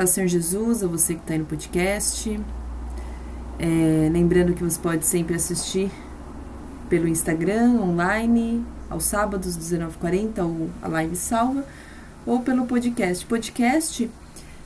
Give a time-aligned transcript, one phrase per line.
[0.00, 2.40] Paz Senhor Jesus, a você que está aí no podcast.
[3.58, 5.90] É, lembrando que você pode sempre assistir
[6.88, 11.66] pelo Instagram, online, aos sábados, 19h40, ou a live salva,
[12.24, 13.26] ou pelo podcast.
[13.26, 14.10] Podcast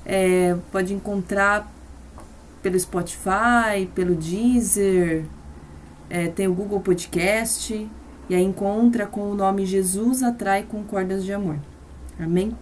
[0.07, 1.69] é, pode encontrar
[2.63, 5.25] pelo Spotify, pelo Deezer,
[6.09, 7.91] é, tem o Google Podcast,
[8.29, 11.57] e aí encontra com o nome Jesus Atrai com Cordas de Amor.
[12.21, 12.57] Amém?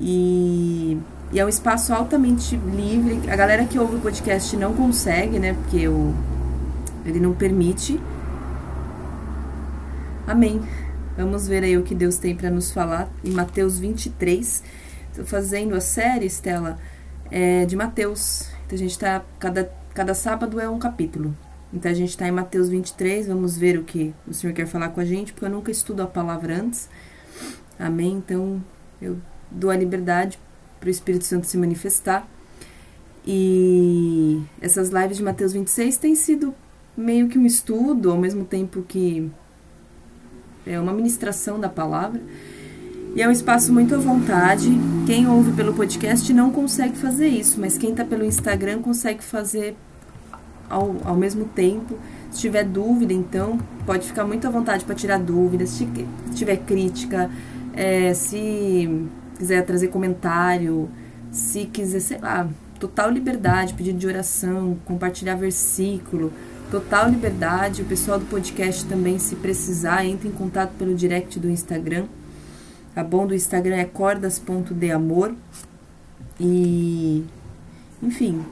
[0.00, 0.98] E
[1.32, 3.30] e é um espaço altamente livre.
[3.30, 5.54] A galera que ouve o podcast não consegue, né?
[5.54, 6.12] Porque o,
[7.04, 8.00] ele não permite.
[10.26, 10.60] Amém.
[11.16, 14.62] Vamos ver aí o que Deus tem para nos falar em Mateus 23.
[15.10, 16.78] Estou fazendo a série, Estela,
[17.30, 18.48] é, de Mateus.
[18.66, 19.22] Então a gente tá.
[19.38, 21.36] Cada, cada sábado é um capítulo.
[21.72, 23.28] Então a gente está em Mateus 23.
[23.28, 26.02] Vamos ver o que o Senhor quer falar com a gente, porque eu nunca estudo
[26.02, 26.88] a palavra antes.
[27.78, 28.14] Amém.
[28.14, 28.60] Então
[29.00, 29.16] eu
[29.48, 30.36] dou a liberdade
[30.80, 32.26] para o Espírito Santo se manifestar.
[33.26, 36.54] E essas lives de Mateus 26 têm sido
[36.96, 39.30] meio que um estudo, ao mesmo tempo que
[40.66, 42.20] é uma ministração da palavra.
[43.14, 44.70] E é um espaço muito à vontade.
[45.06, 49.76] Quem ouve pelo podcast não consegue fazer isso, mas quem está pelo Instagram consegue fazer
[50.68, 51.98] ao, ao mesmo tempo.
[52.30, 55.70] Se tiver dúvida, então, pode ficar muito à vontade para tirar dúvidas.
[55.70, 55.88] Se
[56.34, 57.28] tiver crítica,
[57.74, 59.08] é, se
[59.40, 60.90] quiser trazer comentário,
[61.32, 62.46] se quiser, sei lá,
[62.78, 66.30] total liberdade, pedido de oração, compartilhar versículo,
[66.70, 67.80] total liberdade.
[67.80, 72.04] O pessoal do podcast também, se precisar, entre em contato pelo direct do Instagram.
[72.94, 75.32] A bom do Instagram é cordas.deamor.
[76.38, 77.24] E,
[78.02, 78.44] enfim,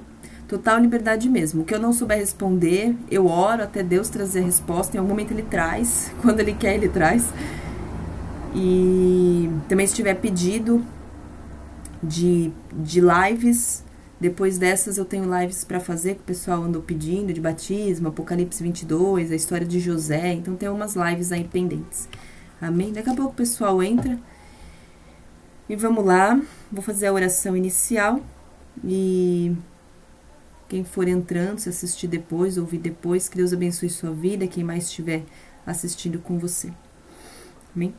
[0.48, 1.62] total liberdade mesmo.
[1.62, 4.97] O que eu não souber responder, eu oro até Deus trazer a resposta.
[4.97, 7.27] Em algum momento ele traz, quando ele quer, ele traz.
[8.55, 10.85] E também se tiver pedido
[12.03, 13.85] de, de lives,
[14.21, 18.63] depois dessas eu tenho lives para fazer que o pessoal andou pedindo de batismo, Apocalipse
[18.63, 22.09] 22, a história de José, então tem umas lives aí pendentes.
[22.61, 22.93] Amém?
[22.93, 24.19] Daqui a pouco o pessoal entra.
[25.69, 26.41] E vamos lá,
[26.72, 28.21] vou fazer a oração inicial
[28.83, 29.55] e
[30.69, 34.84] quem for entrando, se assistir depois, ouvir depois, que Deus abençoe sua vida, quem mais
[34.84, 35.25] estiver
[35.67, 36.72] assistindo com você.
[37.75, 37.95] Amém?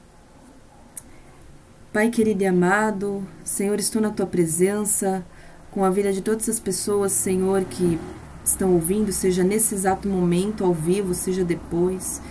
[1.91, 5.25] Pai querido e amado, Senhor, estou na tua presença,
[5.71, 7.99] com a vida de todas as pessoas, Senhor, que
[8.45, 12.21] estão ouvindo, seja nesse exato momento, ao vivo, seja depois.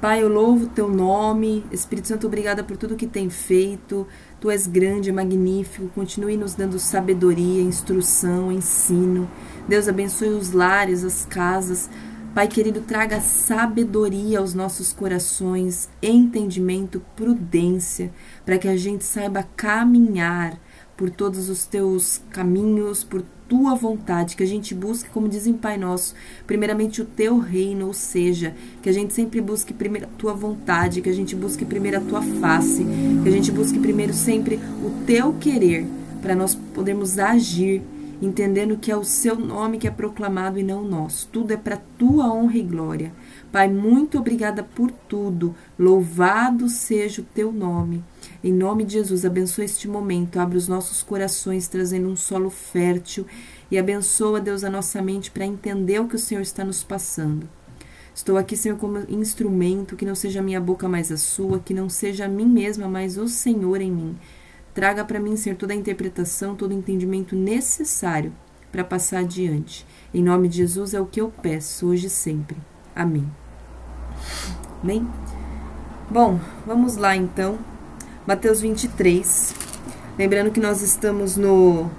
[0.00, 1.64] Pai, eu louvo teu nome.
[1.72, 4.06] Espírito Santo, obrigada por tudo que tem feito.
[4.40, 5.88] Tu és grande, magnífico.
[5.88, 9.28] Continue nos dando sabedoria, instrução, ensino.
[9.68, 11.90] Deus abençoe os lares, as casas.
[12.32, 18.12] Pai querido, traga sabedoria aos nossos corações, entendimento, prudência,
[18.50, 20.58] para que a gente saiba caminhar
[20.96, 25.52] por todos os teus caminhos, por tua vontade, que a gente busque, como diz em
[25.52, 26.16] Pai Nosso,
[26.48, 28.52] primeiramente o teu reino, ou seja,
[28.82, 32.00] que a gente sempre busque primeiro a tua vontade, que a gente busque primeiro a
[32.00, 32.84] tua face,
[33.22, 35.86] que a gente busque primeiro sempre o teu querer,
[36.20, 37.80] para nós podermos agir
[38.20, 41.28] entendendo que é o seu nome que é proclamado e não o nosso.
[41.28, 43.12] Tudo é para tua honra e glória.
[43.50, 45.54] Pai, muito obrigada por tudo.
[45.78, 48.04] Louvado seja o teu nome.
[48.42, 53.26] Em nome de Jesus, abençoa este momento, abre os nossos corações, trazendo um solo fértil
[53.70, 57.46] e abençoa, Deus, a nossa mente para entender o que o Senhor está nos passando.
[58.14, 61.74] Estou aqui, Senhor, como instrumento, que não seja a minha boca mais a sua, que
[61.74, 64.18] não seja a mim mesma, mas o Senhor em mim.
[64.72, 68.32] Traga para mim, Senhor, toda a interpretação, todo o entendimento necessário
[68.72, 69.86] para passar adiante.
[70.14, 72.56] Em nome de Jesus é o que eu peço hoje e sempre.
[72.96, 73.30] Amém.
[74.82, 75.06] Amém?
[76.10, 77.58] Bom, vamos lá então.
[78.30, 79.52] Mateus 23.
[80.16, 81.90] Lembrando que nós estamos no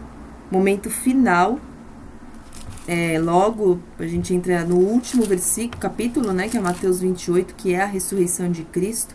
[0.50, 1.60] momento final.
[2.88, 7.74] É, logo a gente entra no último versículo, capítulo, né, que é Mateus 28, que
[7.74, 9.14] é a ressurreição de Cristo.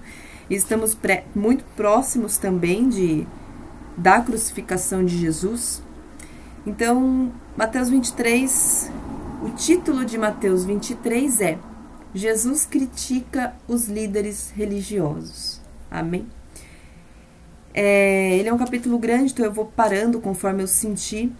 [0.50, 3.27] E estamos pré, muito próximos também de
[3.97, 5.83] da crucificação de Jesus.
[6.66, 8.92] Então, Mateus 23,
[9.42, 11.59] o título de Mateus 23 é
[12.15, 15.62] Jesus critica os líderes religiosos.
[15.91, 16.35] Amém?
[17.76, 21.30] É, ele é um capítulo grande, então eu vou parando conforme eu sentir.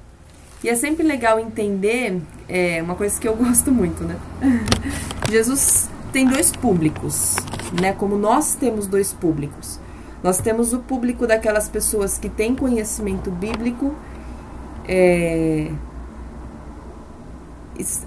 [0.63, 4.17] E é sempre legal entender é, uma coisa que eu gosto muito, né?
[5.31, 7.37] Jesus tem dois públicos,
[7.81, 7.95] né?
[7.95, 9.81] Como nós temos dois públicos.
[10.23, 13.95] Nós temos o público daquelas pessoas que têm conhecimento bíblico,
[14.87, 15.71] é,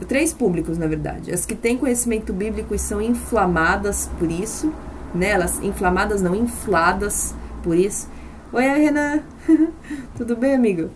[0.07, 1.31] três públicos, na verdade.
[1.31, 4.71] As que têm conhecimento bíblico e são inflamadas por isso,
[5.15, 5.29] né?
[5.29, 7.33] Elas inflamadas, não infladas
[7.63, 8.07] por isso.
[8.51, 9.22] Oi, Renan.
[10.18, 10.90] Tudo bem, amigo?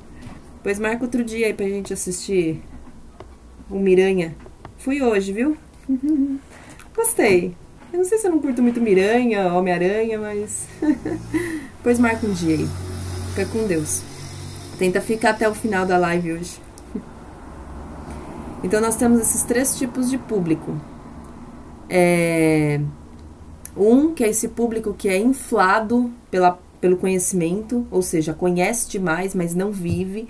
[0.63, 2.63] Pois marca outro dia aí pra gente assistir
[3.69, 4.35] o Miranha.
[4.79, 5.55] Fui hoje, viu?
[6.95, 7.55] Gostei.
[7.91, 10.67] Eu não sei se eu não curto muito Miranha, Homem-Aranha, mas.
[11.83, 12.67] pois marca um dia aí.
[13.35, 14.01] Fica com Deus.
[14.79, 16.59] Tenta ficar até o final da live hoje.
[18.63, 20.75] Então nós temos esses três tipos de público.
[21.87, 22.81] É...
[23.77, 29.33] Um, que é esse público que é inflado pela, pelo conhecimento, ou seja, conhece demais,
[29.33, 30.27] mas não vive.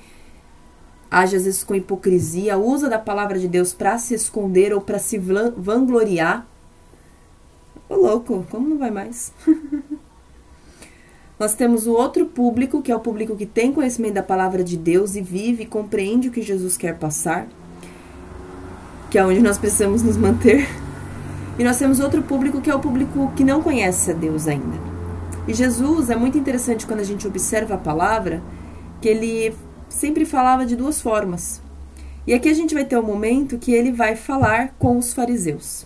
[1.10, 5.00] Age às vezes com hipocrisia, usa da palavra de Deus para se esconder ou para
[5.00, 6.46] se vangloriar.
[7.90, 9.34] Ô louco, como não vai mais?
[11.40, 14.78] Nós temos o outro público, que é o público que tem conhecimento da palavra de
[14.78, 17.48] Deus e vive e compreende o que Jesus quer passar,
[19.10, 20.68] que é onde nós precisamos nos manter.
[21.58, 24.93] E nós temos outro público que é o público que não conhece a Deus ainda.
[25.48, 28.42] E Jesus é muito interessante quando a gente observa a palavra,
[29.02, 29.54] que ele
[29.90, 31.62] sempre falava de duas formas.
[32.26, 35.86] E aqui a gente vai ter um momento que ele vai falar com os fariseus.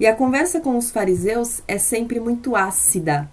[0.00, 3.30] E a conversa com os fariseus é sempre muito ácida,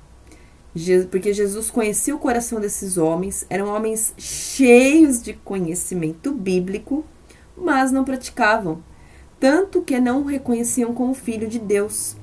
[1.09, 7.03] porque Jesus conhecia o coração desses homens, eram homens cheios de conhecimento bíblico,
[7.57, 8.83] mas não praticavam,
[9.39, 12.15] tanto que não o reconheciam como filho de Deus.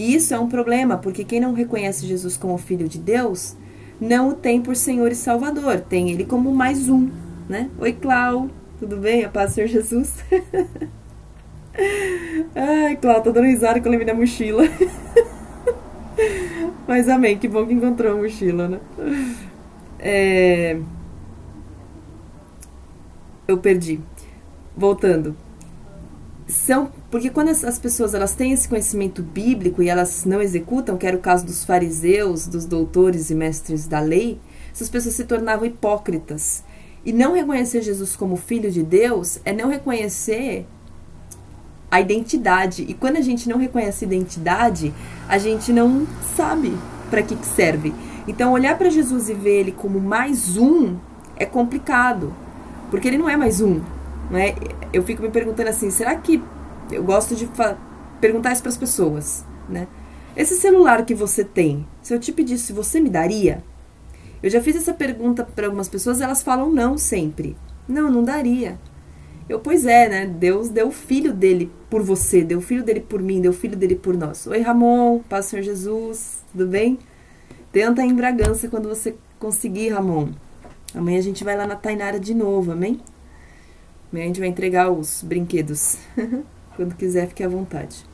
[0.00, 3.54] E isso é um problema, porque quem não reconhece Jesus como filho de Deus,
[4.00, 7.10] não o tem por Senhor e Salvador, tem ele como mais um,
[7.46, 7.68] né?
[7.78, 8.48] Oi, Clau,
[8.78, 9.26] tudo bem?
[9.26, 10.24] A paz do Senhor Jesus.
[12.56, 14.62] Ai, Clau, tô dando risada que eu lembrei da mochila.
[16.88, 18.80] Mas amém, que bom que encontrou a mochila, né?
[19.98, 20.80] É...
[23.46, 24.00] Eu perdi.
[24.74, 25.36] Voltando
[26.50, 31.06] são porque quando as, pessoas elas têm esse conhecimento bíblico e elas não executam, que
[31.06, 34.40] era o caso dos fariseus, dos doutores e mestres da lei,
[34.72, 36.62] essas pessoas se tornavam hipócritas.
[37.04, 40.66] E não reconhecer Jesus como filho de Deus é não reconhecer
[41.90, 42.84] a identidade.
[42.88, 44.94] E quando a gente não reconhece a identidade,
[45.28, 46.06] a gente não
[46.36, 46.72] sabe
[47.10, 47.92] para que, que serve.
[48.28, 50.96] Então, olhar para Jesus e ver ele como mais um
[51.36, 52.32] é complicado,
[52.90, 53.80] porque ele não é mais um.
[54.30, 54.54] Né?
[54.92, 56.42] Eu fico me perguntando assim, será que
[56.90, 57.48] eu gosto de
[58.20, 59.88] perguntar isso para as pessoas, né?
[60.36, 63.64] Esse celular que você tem, se eu te pedisse, você me daria?
[64.42, 67.56] Eu já fiz essa pergunta para algumas pessoas, elas falam não sempre.
[67.88, 68.78] Não, não daria.
[69.48, 70.26] Eu, pois é, né?
[70.26, 73.54] Deus deu o filho dele por você, deu o filho dele por mim, deu o
[73.54, 74.46] filho dele por nós.
[74.46, 76.98] Oi, Ramon, paz Senhor Jesus, tudo bem?
[77.72, 80.28] Tenta em Bragança quando você conseguir, Ramon.
[80.94, 83.00] Amanhã a gente vai lá na Tainara de novo, amém?
[84.12, 85.98] A gente vai entregar os brinquedos.
[86.74, 88.04] Quando quiser, fique à vontade.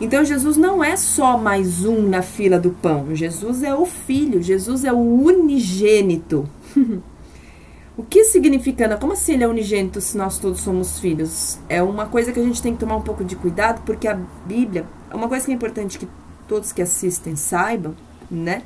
[0.00, 3.14] Então, Jesus não é só mais um na fila do pão.
[3.14, 6.48] Jesus é o Filho, Jesus é o unigênito.
[7.96, 8.96] o que significa?
[8.96, 11.58] Como assim ele é unigênito se nós todos somos filhos?
[11.68, 14.18] É uma coisa que a gente tem que tomar um pouco de cuidado, porque a
[14.44, 16.08] Bíblia, uma coisa que é importante que
[16.48, 17.94] todos que assistem saibam,
[18.28, 18.62] né?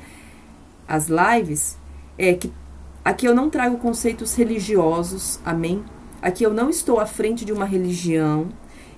[0.87, 1.77] As lives,
[2.17, 2.51] é que
[3.07, 5.81] Aqui eu não trago conceitos religiosos, amém?
[6.21, 8.47] Aqui eu não estou à frente de uma religião,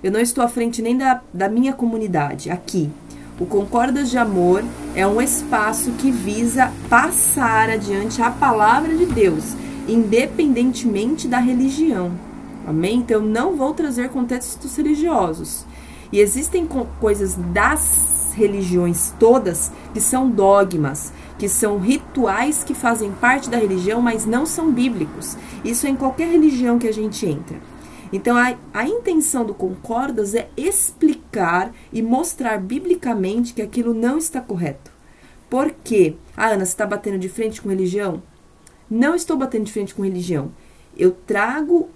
[0.02, 2.50] eu não estou à frente nem da, da minha comunidade.
[2.50, 2.90] Aqui,
[3.38, 4.64] o Concordas de Amor
[4.96, 9.54] é um espaço que visa passar adiante a palavra de Deus,
[9.86, 12.10] independentemente da religião.
[12.66, 12.96] Amém?
[12.96, 15.64] Então eu não vou trazer contextos religiosos.
[16.10, 16.66] E existem
[16.98, 24.02] coisas das religiões todas que são dogmas, que são rituais que fazem parte da religião,
[24.02, 25.38] mas não são bíblicos.
[25.64, 27.56] Isso é em qualquer religião que a gente entra.
[28.12, 34.38] Então, a, a intenção do Concordas é explicar e mostrar biblicamente que aquilo não está
[34.38, 34.92] correto.
[35.48, 36.14] Por quê?
[36.36, 38.22] Ah, Ana, você está batendo de frente com religião?
[38.90, 40.52] Não estou batendo de frente com religião.
[40.94, 41.88] Eu trago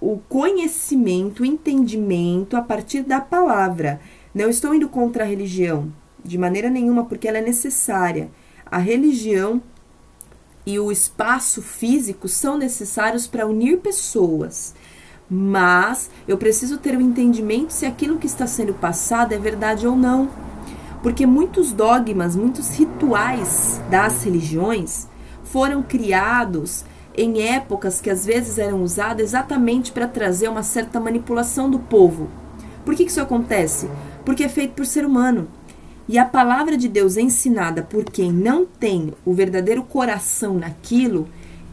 [0.00, 4.00] o conhecimento, o entendimento a partir da palavra.
[4.34, 5.92] Não estou indo contra a religião,
[6.24, 8.30] de maneira nenhuma, porque ela é necessária
[8.66, 9.62] a religião
[10.66, 14.74] e o espaço físico são necessários para unir pessoas.
[15.30, 19.86] Mas eu preciso ter o um entendimento se aquilo que está sendo passado é verdade
[19.86, 20.28] ou não.
[21.02, 25.08] Porque muitos dogmas, muitos rituais das religiões
[25.44, 26.84] foram criados
[27.16, 32.28] em épocas que às vezes eram usadas exatamente para trazer uma certa manipulação do povo.
[32.84, 33.88] Por que, que isso acontece?
[34.24, 35.48] Porque é feito por ser humano.
[36.08, 41.28] E a palavra de Deus ensinada por quem não tem o verdadeiro coração naquilo,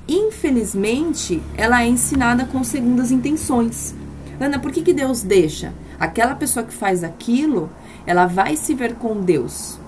[0.07, 3.93] infelizmente, ela é ensinada com segundas intenções.
[4.39, 5.71] Ana, por que, que Deus deixa?
[5.99, 7.69] Aquela pessoa que faz aquilo,
[8.07, 9.79] ela vai se ver com Deus.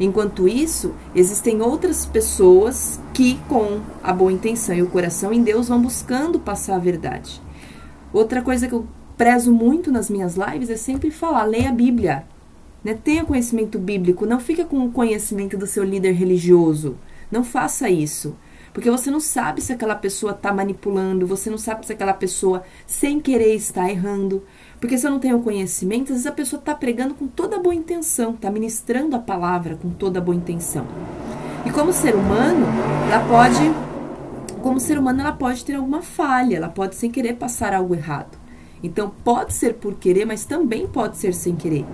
[0.00, 5.68] Enquanto isso, existem outras pessoas que, com a boa intenção e o coração em Deus,
[5.68, 7.40] vão buscando passar a verdade.
[8.12, 12.24] Outra coisa que eu prezo muito nas minhas lives é sempre falar: leia a Bíblia.
[12.82, 12.94] Né?
[12.94, 14.26] Tenha conhecimento bíblico.
[14.26, 16.96] Não fica com o conhecimento do seu líder religioso.
[17.30, 18.36] Não faça isso.
[18.72, 22.62] Porque você não sabe se aquela pessoa está manipulando, você não sabe se aquela pessoa,
[22.86, 24.44] sem querer, está errando.
[24.80, 27.74] Porque se eu não tenho conhecimento, às vezes a pessoa está pregando com toda boa
[27.74, 30.86] intenção, está ministrando a palavra com toda boa intenção.
[31.66, 32.66] E como ser humano,
[33.10, 33.74] ela pode,
[34.62, 38.38] como ser humano, ela pode ter alguma falha, ela pode sem querer passar algo errado.
[38.80, 41.84] Então pode ser por querer, mas também pode ser sem querer.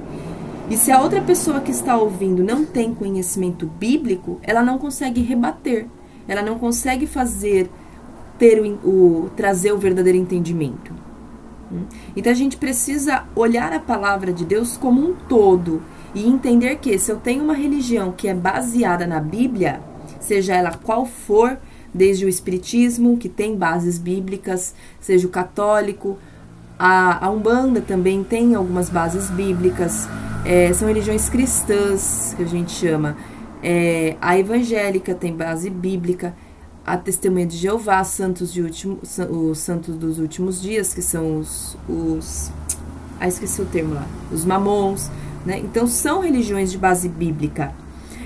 [0.71, 5.21] E se a outra pessoa que está ouvindo não tem conhecimento bíblico, ela não consegue
[5.21, 5.87] rebater,
[6.26, 7.71] ela não consegue fazer
[8.38, 10.92] ter o, o trazer o verdadeiro entendimento.
[12.16, 15.83] Então a gente precisa olhar a palavra de Deus como um todo
[16.14, 19.80] e entender que se eu tenho uma religião que é baseada na Bíblia,
[20.21, 21.59] seja ela qual for,
[21.92, 26.18] desde o Espiritismo, que tem bases bíblicas, seja o católico,
[26.78, 30.09] a, a Umbanda também tem algumas bases bíblicas,
[30.45, 33.16] é, são religiões cristãs, que a gente chama.
[33.62, 36.35] É, a evangélica tem base bíblica
[36.87, 38.99] a Testemunha de Jeová, santos, de último,
[39.31, 42.52] os santos dos últimos dias, que são os, os.
[43.19, 44.07] Ah, esqueci o termo lá.
[44.31, 45.11] Os mamons.
[45.47, 45.59] Né?
[45.59, 47.73] Então, são religiões de base bíblica.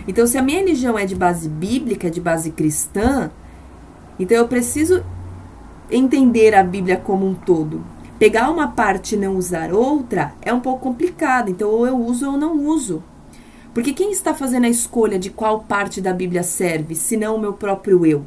[0.08, 3.30] Então, se a minha religião é de base bíblica, de base cristã,
[4.18, 5.04] então eu preciso
[5.90, 7.82] entender a Bíblia como um todo.
[8.18, 11.50] Pegar uma parte e não usar outra é um pouco complicado.
[11.50, 13.02] Então, ou eu uso ou não uso.
[13.72, 17.40] Porque quem está fazendo a escolha de qual parte da Bíblia serve, se não o
[17.40, 18.24] meu próprio eu?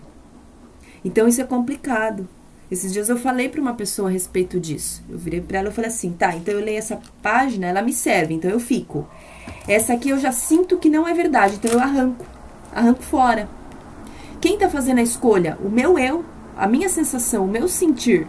[1.04, 2.28] Então isso é complicado.
[2.70, 5.04] Esses dias eu falei para uma pessoa a respeito disso.
[5.10, 7.92] Eu virei para ela e falei assim: tá, então eu leio essa página, ela me
[7.92, 9.06] serve, então eu fico.
[9.68, 12.26] Essa aqui eu já sinto que não é verdade, então eu arranco.
[12.74, 13.50] Arranco fora.
[14.40, 15.58] Quem está fazendo a escolha?
[15.62, 16.24] O meu eu,
[16.56, 18.26] a minha sensação, o meu sentir.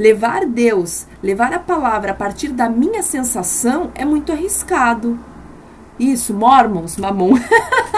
[0.00, 5.20] Levar Deus, levar a palavra a partir da minha sensação é muito arriscado.
[5.98, 7.34] Isso, Mormons, Mamon.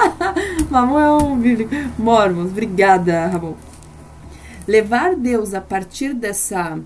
[0.68, 1.72] mamon é um bíblico.
[1.96, 3.54] Mormons, obrigada, Ramon.
[4.66, 6.76] Levar Deus a partir dessa,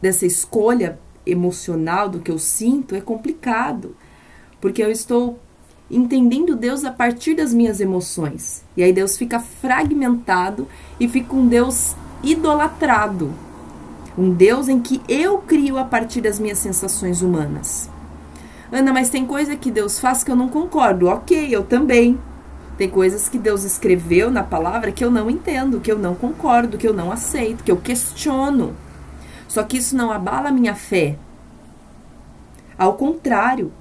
[0.00, 3.96] dessa escolha emocional do que eu sinto é complicado.
[4.60, 5.40] Porque eu estou
[5.90, 8.62] entendendo Deus a partir das minhas emoções.
[8.76, 10.68] E aí Deus fica fragmentado
[11.00, 13.34] e fica um Deus idolatrado.
[14.16, 17.88] Um Deus em que eu crio a partir das minhas sensações humanas.
[18.70, 21.06] Ana, mas tem coisa que Deus faz que eu não concordo.
[21.06, 22.18] Ok, eu também.
[22.76, 26.76] Tem coisas que Deus escreveu na palavra que eu não entendo, que eu não concordo,
[26.76, 28.74] que eu não aceito, que eu questiono.
[29.48, 31.16] Só que isso não abala a minha fé.
[32.76, 33.72] Ao contrário,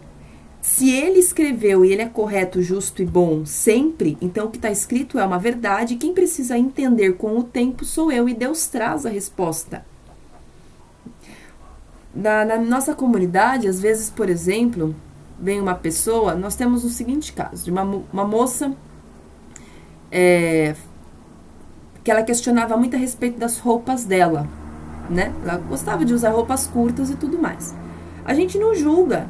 [0.61, 4.71] se ele escreveu e ele é correto, justo e bom sempre, então o que está
[4.71, 5.95] escrito é uma verdade.
[5.95, 9.90] Quem precisa entender com o tempo sou eu e Deus traz a resposta
[12.13, 14.95] na, na, nossa comunidade, às vezes, por exemplo,
[15.39, 18.73] vem uma pessoa, nós temos o seguinte caso, de uma, uma moça
[20.11, 20.75] é,
[22.03, 24.47] que ela questionava muito a respeito das roupas dela,
[25.09, 25.33] né?
[25.43, 27.73] Ela gostava de usar roupas curtas e tudo mais.
[28.25, 29.27] A gente não julga,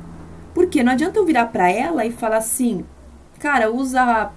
[0.53, 2.83] porque não adianta eu virar para ela e falar assim,
[3.39, 4.31] cara, usa,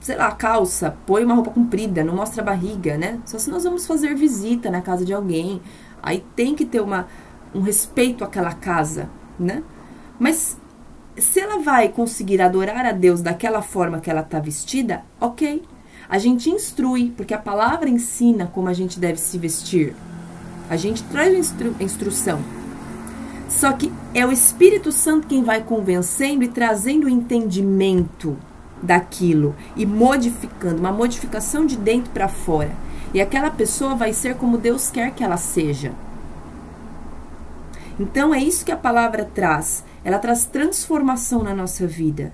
[0.00, 3.18] sei lá, calça, põe uma roupa comprida, não mostra a barriga, né?
[3.26, 5.60] Só se nós vamos fazer visita na casa de alguém,
[6.02, 7.08] aí tem que ter uma
[7.54, 9.62] um respeito àquela casa, né?
[10.18, 10.56] Mas
[11.16, 15.62] se ela vai conseguir adorar a Deus daquela forma que ela está vestida, ok.
[16.08, 19.94] A gente instrui, porque a palavra ensina como a gente deve se vestir.
[20.68, 22.40] A gente traz instru instrução.
[23.48, 28.36] Só que é o Espírito Santo quem vai convencendo e trazendo o entendimento
[28.82, 32.70] daquilo e modificando, uma modificação de dentro para fora.
[33.12, 35.92] E aquela pessoa vai ser como Deus quer que ela seja.
[38.00, 39.84] Então é isso que a palavra traz.
[40.02, 42.32] Ela traz transformação na nossa vida.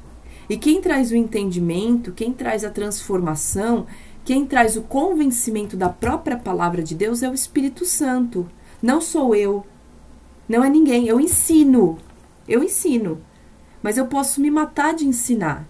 [0.49, 3.85] E quem traz o entendimento, quem traz a transformação,
[4.25, 8.49] quem traz o convencimento da própria palavra de Deus é o Espírito Santo.
[8.81, 9.67] Não sou eu.
[10.49, 11.09] Não é ninguém.
[11.09, 11.99] Eu ensino.
[12.47, 13.21] Eu ensino.
[13.83, 15.67] Mas eu posso me matar de ensinar.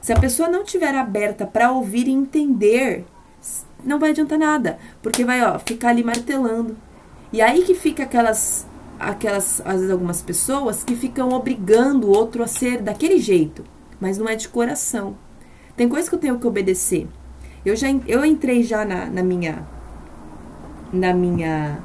[0.00, 3.04] Se a pessoa não estiver aberta para ouvir e entender,
[3.84, 6.76] não vai adiantar nada, porque vai ó, ficar ali martelando.
[7.32, 8.66] E aí que fica aquelas
[9.02, 13.64] aquelas, às vezes, algumas pessoas que ficam obrigando o outro a ser daquele jeito,
[14.00, 15.16] mas não é de coração.
[15.76, 17.08] Tem coisa que eu tenho que obedecer.
[17.64, 19.66] Eu já eu entrei já na, na minha
[20.92, 21.78] na minha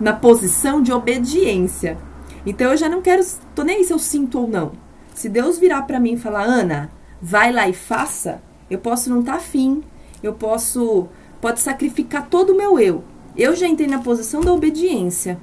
[0.00, 1.98] na posição de obediência.
[2.44, 4.72] Então eu já não quero, tô nem aí se eu sinto ou não.
[5.14, 6.90] Se Deus virar para mim e falar, Ana,
[7.20, 8.40] vai lá e faça,
[8.70, 9.82] eu posso não estar tá afim,
[10.22, 11.08] eu posso
[11.40, 13.02] pode sacrificar todo o meu eu.
[13.36, 15.38] Eu já entrei na posição da obediência.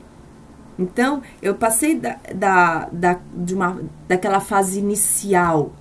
[0.78, 5.72] Então, eu passei da, da, da, de uma, daquela fase inicial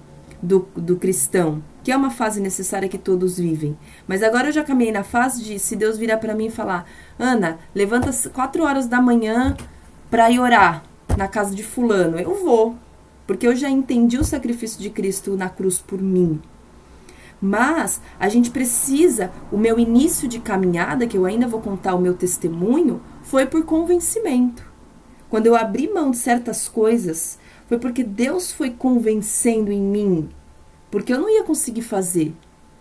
[0.42, 3.76] do, do cristão, que é uma fase necessária que todos vivem.
[4.06, 6.86] Mas agora eu já caminhei na fase de, se Deus virar para mim e falar,
[7.18, 9.56] Ana, levanta às quatro horas da manhã
[10.10, 10.84] para ir orar
[11.16, 12.18] na casa de fulano.
[12.18, 12.76] Eu vou,
[13.26, 16.40] porque eu já entendi o sacrifício de Cristo na cruz por mim.
[17.40, 22.00] Mas a gente precisa, o meu início de caminhada, que eu ainda vou contar o
[22.00, 24.71] meu testemunho, foi por convencimento.
[25.32, 30.28] Quando eu abri mão de certas coisas, foi porque Deus foi convencendo em mim,
[30.90, 32.34] porque eu não ia conseguir fazer.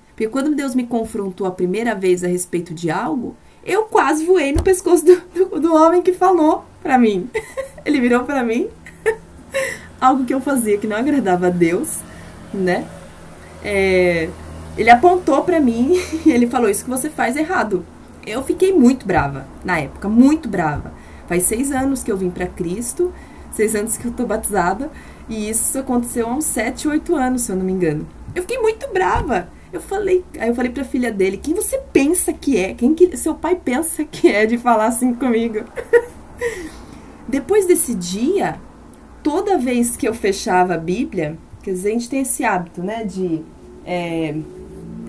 [0.10, 4.52] Porque quando Deus me confrontou a primeira vez a respeito de algo, eu quase voei
[4.52, 7.30] no pescoço do, do, do homem que falou para mim.
[7.86, 8.68] Ele virou para mim
[10.02, 12.00] algo que eu fazia que não agradava a Deus,
[12.54, 12.86] né?
[13.64, 14.28] É,
[14.78, 15.94] ele apontou para mim
[16.26, 17.86] e ele falou: Isso que você faz errado.
[18.28, 20.92] Eu fiquei muito brava na época, muito brava.
[21.32, 23.14] Faz seis anos que eu vim para Cristo,
[23.54, 24.92] seis anos que eu tô batizada,
[25.30, 28.06] e isso aconteceu há uns sete, oito anos, se eu não me engano.
[28.36, 29.48] Eu fiquei muito brava.
[29.72, 32.74] Eu falei, aí eu falei pra filha dele, quem você pensa que é?
[32.74, 35.64] Quem que seu pai pensa que é de falar assim comigo?
[37.30, 38.60] Depois desse dia,
[39.24, 43.42] toda vez que eu fechava a Bíblia, que a gente tem esse hábito, né, de
[43.86, 44.36] é,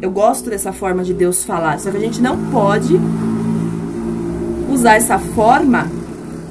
[0.01, 2.95] eu gosto dessa forma de Deus falar, só que a gente não pode
[4.71, 6.01] usar essa forma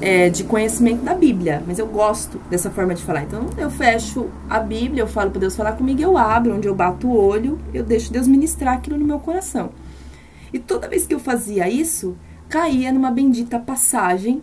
[0.02, 3.22] é, de conhecimento da Bíblia, mas eu gosto dessa forma de falar.
[3.22, 6.74] Então eu fecho a Bíblia, eu falo para Deus falar comigo, eu abro, onde eu
[6.74, 9.70] bato o olho, eu deixo Deus ministrar aquilo no meu coração.
[10.52, 12.16] E toda vez que eu fazia isso,
[12.48, 14.42] caía numa bendita passagem,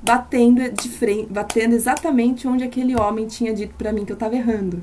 [0.00, 4.36] batendo de frente, batendo exatamente onde aquele homem tinha dito para mim que eu estava
[4.36, 4.82] errando.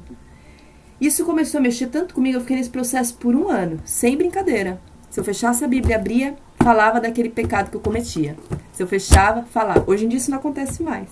[1.00, 4.80] Isso começou a mexer tanto comigo, eu fiquei nesse processo por um ano, sem brincadeira.
[5.10, 8.36] Se eu fechasse a Bíblia, abria, falava daquele pecado que eu cometia.
[8.72, 9.83] Se eu fechava, falava.
[9.88, 11.09] Hoje em dia isso não acontece mais.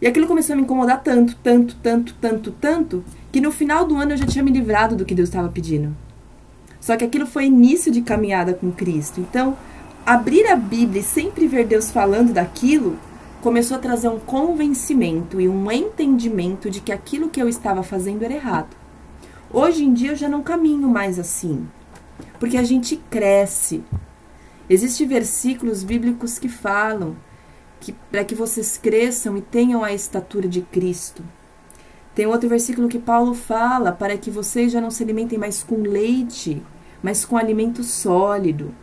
[0.00, 3.96] E aquilo começou a me incomodar tanto, tanto, tanto, tanto, tanto, que no final do
[3.96, 5.96] ano eu já tinha me livrado do que Deus estava pedindo.
[6.80, 9.20] Só que aquilo foi início de caminhada com Cristo.
[9.20, 9.56] Então,
[10.04, 12.98] abrir a Bíblia e sempre ver Deus falando daquilo
[13.42, 18.22] começou a trazer um convencimento e um entendimento de que aquilo que eu estava fazendo
[18.22, 18.76] era errado.
[19.52, 21.66] Hoje em dia eu já não caminho mais assim,
[22.38, 23.82] porque a gente cresce,
[24.68, 27.16] Existem versículos bíblicos que falam
[27.80, 31.22] que para que vocês cresçam e tenham a estatura de Cristo.
[32.14, 35.76] Tem outro versículo que Paulo fala para que vocês já não se alimentem mais com
[35.76, 36.62] leite,
[37.02, 38.74] mas com alimento sólido.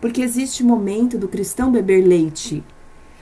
[0.00, 2.62] Porque existe um momento do cristão beber leite,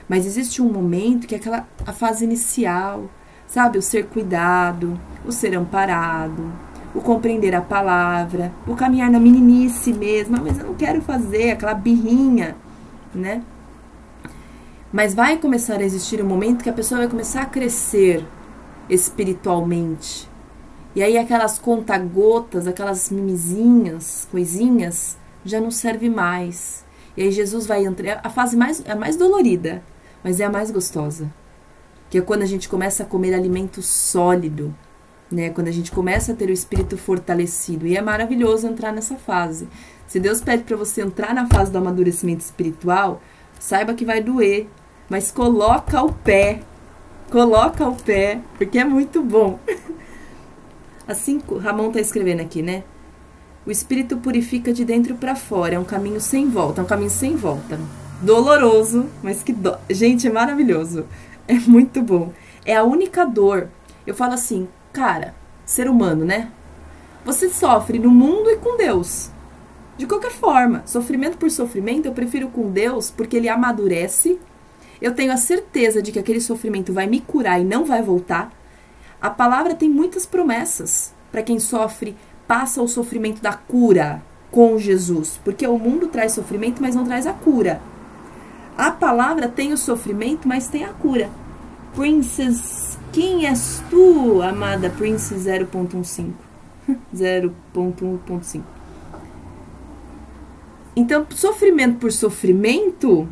[0.07, 3.09] mas existe um momento que é aquela a fase inicial,
[3.47, 3.77] sabe?
[3.77, 6.51] O ser cuidado, o ser amparado,
[6.93, 11.51] o compreender a palavra, o caminhar na meninice mesmo, ah, mas eu não quero fazer
[11.51, 12.55] aquela birrinha,
[13.13, 13.43] né?
[14.91, 18.25] Mas vai começar a existir um momento que a pessoa vai começar a crescer
[18.89, 20.29] espiritualmente.
[20.93, 26.83] E aí aquelas conta-gotas, aquelas mimizinhas, coisinhas, já não serve mais.
[27.15, 29.81] E aí Jesus vai entrar, a fase mais a mais dolorida,
[30.21, 31.31] mas é a mais gostosa.
[32.09, 34.75] Que é quando a gente começa a comer alimento sólido,
[35.31, 35.49] né?
[35.49, 37.87] Quando a gente começa a ter o espírito fortalecido.
[37.87, 39.67] E é maravilhoso entrar nessa fase.
[40.07, 43.21] Se Deus pede para você entrar na fase do amadurecimento espiritual,
[43.59, 44.67] saiba que vai doer,
[45.09, 46.61] mas coloca o pé.
[47.29, 49.57] Coloca o pé, porque é muito bom.
[51.07, 52.83] Assim, Ramon tá escrevendo aqui, né?
[53.65, 57.09] O espírito purifica de dentro para fora, é um caminho sem volta, é um caminho
[57.09, 57.79] sem volta.
[58.21, 59.77] Doloroso, mas que do...
[59.89, 61.05] gente, é maravilhoso.
[61.47, 62.33] É muito bom.
[62.65, 63.67] É a única dor.
[64.05, 66.51] Eu falo assim, cara, ser humano, né?
[67.23, 69.29] Você sofre no mundo e com Deus.
[69.97, 74.39] De qualquer forma, sofrimento por sofrimento, eu prefiro com Deus porque ele amadurece.
[75.01, 78.51] Eu tenho a certeza de que aquele sofrimento vai me curar e não vai voltar.
[79.21, 85.39] A palavra tem muitas promessas para quem sofre, passa o sofrimento da cura com Jesus,
[85.43, 87.81] porque o mundo traz sofrimento, mas não traz a cura.
[88.77, 91.29] A palavra tem o sofrimento, mas tem a cura.
[91.95, 96.31] Princess quem és tu, amada Prince 0.15?
[97.15, 98.63] 0.1.5.
[100.95, 103.27] Então, sofrimento por sofrimento,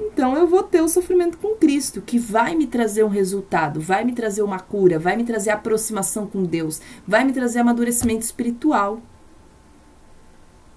[0.00, 4.04] então eu vou ter o sofrimento com Cristo, que vai me trazer um resultado, vai
[4.04, 9.00] me trazer uma cura, vai me trazer aproximação com Deus, vai me trazer amadurecimento espiritual.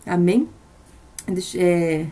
[0.06, 0.50] Amém?
[1.56, 2.08] É,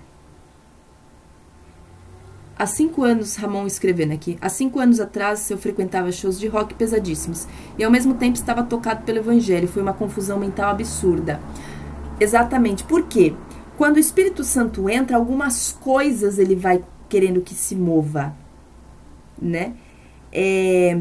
[2.63, 6.73] há cinco anos, Ramon escrevendo aqui, há cinco anos atrás eu frequentava shows de rock
[6.73, 7.45] pesadíssimos
[7.77, 9.67] e ao mesmo tempo estava tocado pelo evangelho.
[9.67, 11.41] Foi uma confusão mental absurda.
[12.19, 12.85] Exatamente.
[12.85, 13.33] Por quê?
[13.77, 18.33] Quando o Espírito Santo entra, algumas coisas ele vai querendo que se mova,
[19.41, 19.73] né?
[20.31, 20.97] É,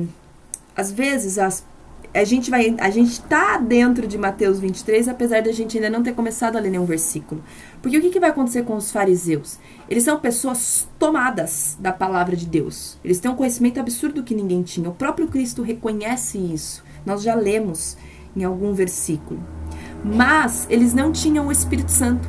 [0.77, 1.65] às vezes as
[2.15, 6.03] a gente vai a gente tá dentro de Mateus 23, apesar da gente ainda não
[6.03, 7.43] ter começado a ler nenhum versículo.
[7.83, 9.59] Porque o que, que vai acontecer com os fariseus?
[9.89, 12.97] Eles são pessoas tomadas da palavra de Deus.
[13.05, 14.89] Eles têm um conhecimento absurdo que ninguém tinha.
[14.89, 16.85] O próprio Cristo reconhece isso.
[17.05, 17.97] Nós já lemos
[18.37, 19.43] em algum versículo.
[20.05, 22.29] Mas eles não tinham o Espírito Santo.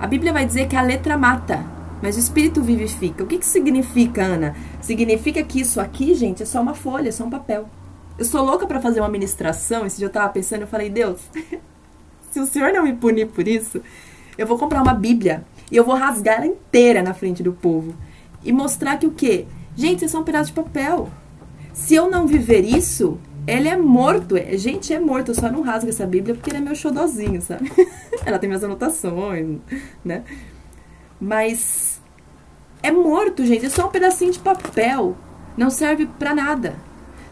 [0.00, 1.64] A Bíblia vai dizer que a letra mata,
[2.02, 3.22] mas o Espírito vivifica.
[3.22, 4.56] O que, que significa, Ana?
[4.80, 7.68] Significa que isso aqui, gente, é só uma folha, é só um papel.
[8.18, 9.86] Eu sou louca para fazer uma ministração.
[9.86, 11.20] Esse dia eu tava pensando, eu falei, Deus,
[12.32, 13.80] se o Senhor não me punir por isso,
[14.36, 17.94] eu vou comprar uma Bíblia e eu vou rasgar ela inteira na frente do povo
[18.44, 19.46] e mostrar que o quê?
[19.76, 21.08] Gente, é só um pedaço de papel.
[21.72, 24.36] Se eu não viver isso, ele é morto.
[24.36, 25.30] É, gente, é morto.
[25.30, 27.72] Eu só não rasgo essa Bíblia porque ele é meu xodozinho, sabe?
[28.24, 29.58] ela tem minhas anotações,
[30.04, 30.22] né?
[31.20, 32.00] Mas
[32.82, 33.66] é morto, gente.
[33.66, 35.16] É só um pedacinho de papel.
[35.56, 36.74] Não serve para nada.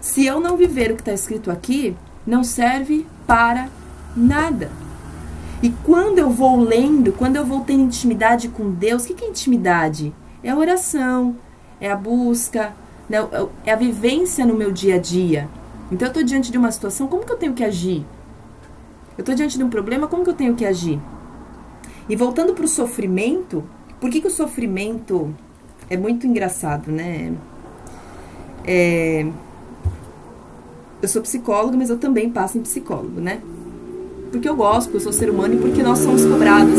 [0.01, 1.95] Se eu não viver o que está escrito aqui,
[2.27, 3.69] não serve para
[4.17, 4.71] nada.
[5.63, 9.25] E quando eu vou lendo, quando eu vou tendo intimidade com Deus, o que, que
[9.25, 10.13] é intimidade?
[10.43, 11.37] É a oração,
[11.81, 12.73] é a busca,
[13.09, 13.19] né?
[13.67, 15.49] é a vivência no meu dia a dia.
[15.93, 18.07] Então eu estou diante de uma situação, como que eu tenho que agir?
[19.19, 20.99] Eu estou diante de um problema, como que eu tenho que agir?
[22.09, 23.63] E voltando para o sofrimento,
[24.01, 25.35] por que, que o sofrimento
[25.91, 27.35] é muito engraçado, né?
[28.65, 29.31] É,
[31.03, 33.43] eu sou psicóloga, mas eu também passo em psicólogo, né?
[34.31, 36.79] Porque eu gosto, porque eu sou ser humano e porque nós somos cobrados.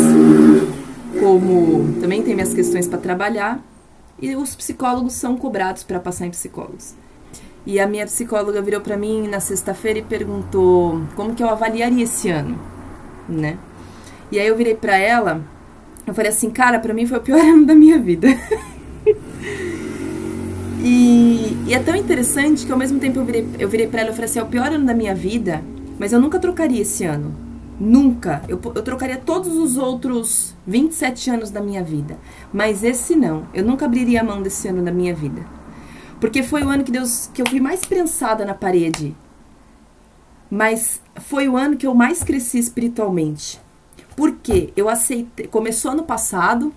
[1.19, 3.63] Como também tem minhas questões para trabalhar
[4.21, 6.93] e os psicólogos são cobrados para passar em psicólogos.
[7.65, 12.03] E a minha psicóloga virou para mim na sexta-feira e perguntou como que eu avaliaria
[12.03, 12.59] esse ano,
[13.27, 13.57] né?
[14.31, 15.41] E aí eu virei para ela,
[16.07, 18.27] eu falei assim, cara, para mim foi o pior ano da minha vida.
[20.83, 24.09] E, e, é tão interessante que ao mesmo tempo eu virei, eu virei pra ela
[24.09, 25.63] e falei assim, é o pior ano da minha vida,
[26.01, 27.31] mas eu nunca trocaria esse ano.
[27.79, 28.41] Nunca.
[28.47, 32.17] Eu, eu trocaria todos os outros 27 anos da minha vida.
[32.51, 33.45] Mas esse não.
[33.53, 35.45] Eu nunca abriria a mão desse ano da minha vida.
[36.19, 39.15] Porque foi o ano que Deus que eu fui mais prensada na parede.
[40.49, 43.61] Mas foi o ano que eu mais cresci espiritualmente.
[44.15, 46.73] Porque eu aceitei, começou ano passado,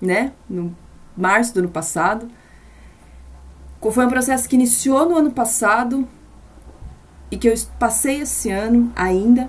[0.00, 0.34] né?
[0.48, 0.72] No
[1.16, 2.28] março do ano passado.
[3.90, 6.06] Foi um processo que iniciou no ano passado
[7.32, 9.48] e que eu passei esse ano ainda,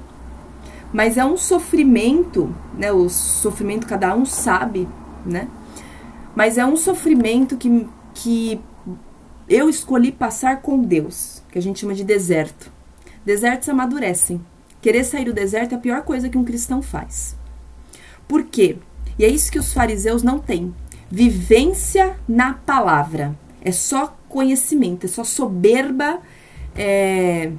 [0.94, 2.94] mas é um sofrimento, né?
[2.94, 4.88] O sofrimento cada um sabe,
[5.26, 5.50] né?
[6.34, 8.62] Mas é um sofrimento que, que
[9.50, 12.72] eu escolhi passar com Deus, que a gente chama de deserto.
[13.26, 14.40] Desertos amadurecem.
[14.82, 17.36] Querer sair do deserto é a pior coisa que um cristão faz.
[18.30, 18.78] Por quê?
[19.20, 20.74] E é isso que os fariseus não têm.
[21.12, 23.38] Vivência na palavra.
[23.62, 26.22] É só conhecimento, é só soberba,
[26.76, 27.52] é,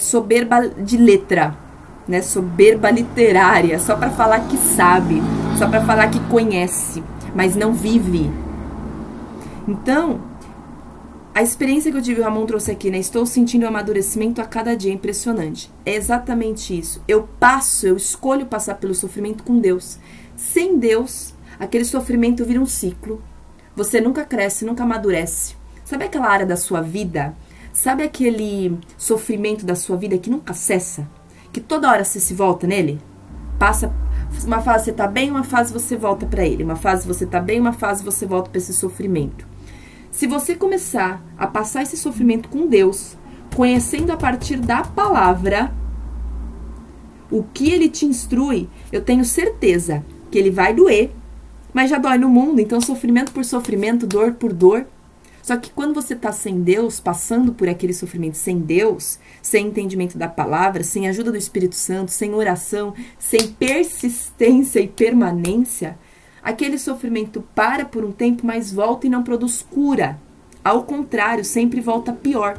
[0.00, 1.56] soberba de letra,
[2.06, 2.22] né?
[2.22, 5.22] Soberba literária, só para falar que sabe,
[5.58, 7.02] só para falar que conhece,
[7.34, 8.30] mas não vive.
[9.68, 10.20] Então,
[11.34, 12.98] a experiência que eu tive, o Ramon trouxe aqui, né?
[12.98, 15.70] Estou sentindo o amadurecimento a cada dia, impressionante.
[15.84, 17.02] É exatamente isso.
[17.06, 19.98] Eu passo, eu escolho passar pelo sofrimento com Deus.
[20.36, 23.22] Sem Deus, aquele sofrimento vira um ciclo
[23.74, 25.54] você nunca cresce, nunca amadurece.
[25.84, 27.34] Sabe aquela área da sua vida?
[27.72, 31.08] Sabe aquele sofrimento da sua vida que nunca cessa?
[31.52, 33.00] Que toda hora você se volta nele?
[33.58, 33.92] Passa
[34.44, 36.64] uma fase você tá bem, uma fase você volta para ele.
[36.64, 39.46] Uma fase você tá bem, uma fase você volta para esse sofrimento.
[40.10, 43.16] Se você começar a passar esse sofrimento com Deus,
[43.54, 45.72] conhecendo a partir da palavra
[47.30, 51.10] o que ele te instrui, eu tenho certeza que ele vai doer,
[51.72, 54.86] mas já dói no mundo, então sofrimento por sofrimento, dor por dor.
[55.42, 60.18] Só que quando você está sem Deus, passando por aquele sofrimento sem Deus, sem entendimento
[60.18, 65.98] da palavra, sem ajuda do Espírito Santo, sem oração, sem persistência e permanência,
[66.42, 70.18] aquele sofrimento para por um tempo, mas volta e não produz cura.
[70.62, 72.58] Ao contrário, sempre volta pior.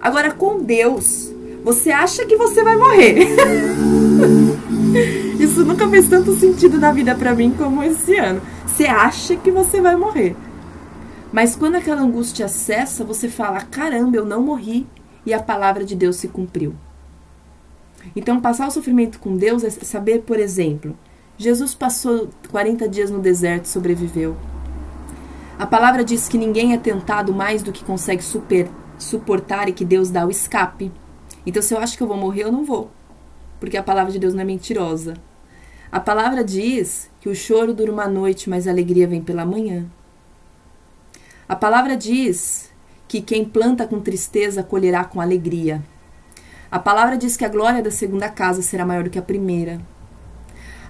[0.00, 1.32] Agora, com Deus,
[1.64, 3.28] você acha que você vai morrer.
[5.40, 8.40] Isso nunca fez tanto sentido na vida para mim como esse ano.
[8.66, 10.36] Você acha que você vai morrer.
[11.32, 14.86] Mas quando aquela angústia acessa, você fala: caramba, eu não morri
[15.26, 16.74] e a palavra de Deus se cumpriu.
[18.16, 20.96] Então, passar o sofrimento com Deus é saber, por exemplo,
[21.36, 24.36] Jesus passou 40 dias no deserto, sobreviveu.
[25.58, 29.84] A palavra diz que ninguém é tentado mais do que consegue super, suportar e que
[29.84, 30.90] Deus dá o escape.
[31.44, 32.90] Então, se eu acho que eu vou morrer, eu não vou.
[33.60, 35.14] Porque a palavra de Deus não é mentirosa.
[35.90, 39.86] A palavra diz que o choro dura uma noite, mas a alegria vem pela manhã.
[41.48, 42.70] A palavra diz
[43.08, 45.82] que quem planta com tristeza colherá com alegria.
[46.70, 49.80] A palavra diz que a glória da segunda casa será maior do que a primeira.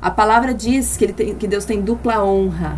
[0.03, 2.77] A palavra diz que, ele tem, que Deus tem dupla honra.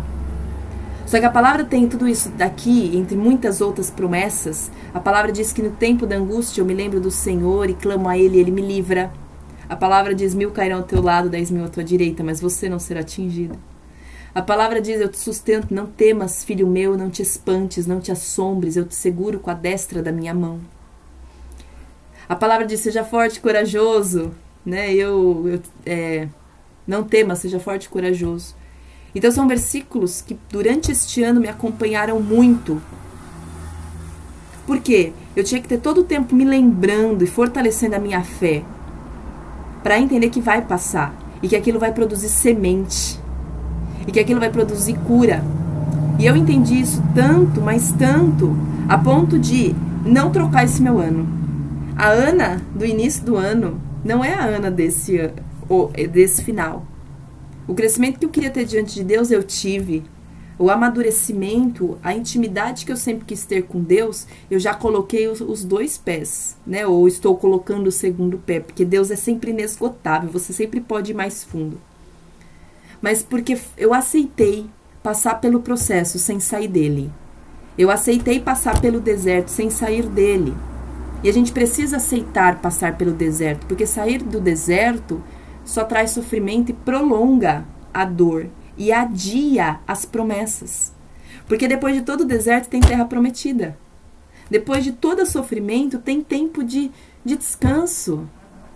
[1.07, 4.69] Só que a palavra tem tudo isso daqui, entre muitas outras promessas.
[4.93, 8.07] A palavra diz que no tempo da angústia eu me lembro do Senhor e clamo
[8.07, 9.11] a Ele e Ele me livra.
[9.67, 12.69] A palavra diz: mil cairão ao teu lado, dez mil à tua direita, mas você
[12.69, 13.57] não será atingido.
[14.33, 18.11] A palavra diz: Eu te sustento, não temas, filho meu, não te espantes, não te
[18.11, 20.59] assombres, eu te seguro com a destra da minha mão.
[22.29, 24.31] A palavra diz: Seja forte corajoso,
[24.65, 24.93] né?
[24.93, 26.29] Eu, eu é,
[26.87, 28.55] não temas, seja forte e corajoso.
[29.13, 32.81] Então são versículos que durante este ano me acompanharam muito.
[34.65, 35.11] Por quê?
[35.35, 38.63] Eu tinha que ter todo o tempo me lembrando e fortalecendo a minha fé
[39.83, 41.13] para entender que vai passar
[41.43, 43.19] e que aquilo vai produzir semente
[44.11, 45.41] e que aquilo vai produzir cura.
[46.19, 48.53] E eu entendi isso tanto, mas tanto,
[48.87, 49.73] a ponto de
[50.05, 51.25] não trocar esse meu ano.
[51.95, 55.31] A Ana do início do ano não é a Ana desse,
[56.11, 56.85] desse final.
[57.65, 60.03] O crescimento que eu queria ter diante de Deus eu tive.
[60.59, 65.39] O amadurecimento, a intimidade que eu sempre quis ter com Deus, eu já coloquei os,
[65.39, 66.85] os dois pés, né?
[66.85, 71.15] Ou estou colocando o segundo pé, porque Deus é sempre inesgotável, você sempre pode ir
[71.15, 71.79] mais fundo
[73.01, 74.69] mas porque eu aceitei
[75.01, 77.11] passar pelo processo sem sair dele.
[77.77, 80.53] Eu aceitei passar pelo deserto sem sair dele.
[81.23, 85.23] E a gente precisa aceitar passar pelo deserto, porque sair do deserto
[85.63, 90.93] só traz sofrimento e prolonga a dor e adia as promessas.
[91.47, 93.77] Porque depois de todo o deserto tem terra prometida.
[94.49, 96.91] Depois de todo sofrimento tem tempo de,
[97.23, 98.27] de descanso.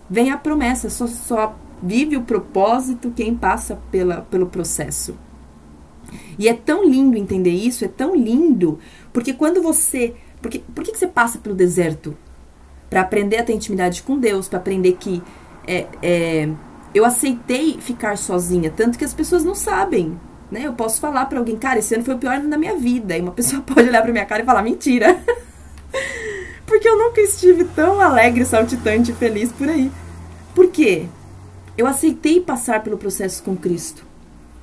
[0.08, 5.16] Vem a promessa, só, só Vive o propósito quem passa pela, pelo processo.
[6.38, 8.78] E é tão lindo entender isso, é tão lindo,
[9.12, 10.14] porque quando você.
[10.40, 12.16] Porque, por que, que você passa pelo deserto?
[12.88, 15.22] Para aprender a ter intimidade com Deus, para aprender que
[15.66, 16.48] é, é,
[16.94, 20.18] eu aceitei ficar sozinha, tanto que as pessoas não sabem.
[20.50, 20.62] Né?
[20.64, 23.16] Eu posso falar para alguém, cara, esse ano foi o pior ano da minha vida.
[23.16, 25.20] E uma pessoa pode olhar para minha cara e falar, mentira.
[26.64, 29.90] porque eu nunca estive tão alegre, saltitante feliz por aí.
[30.54, 31.06] Por quê?
[31.76, 34.04] Eu aceitei passar pelo processo com Cristo,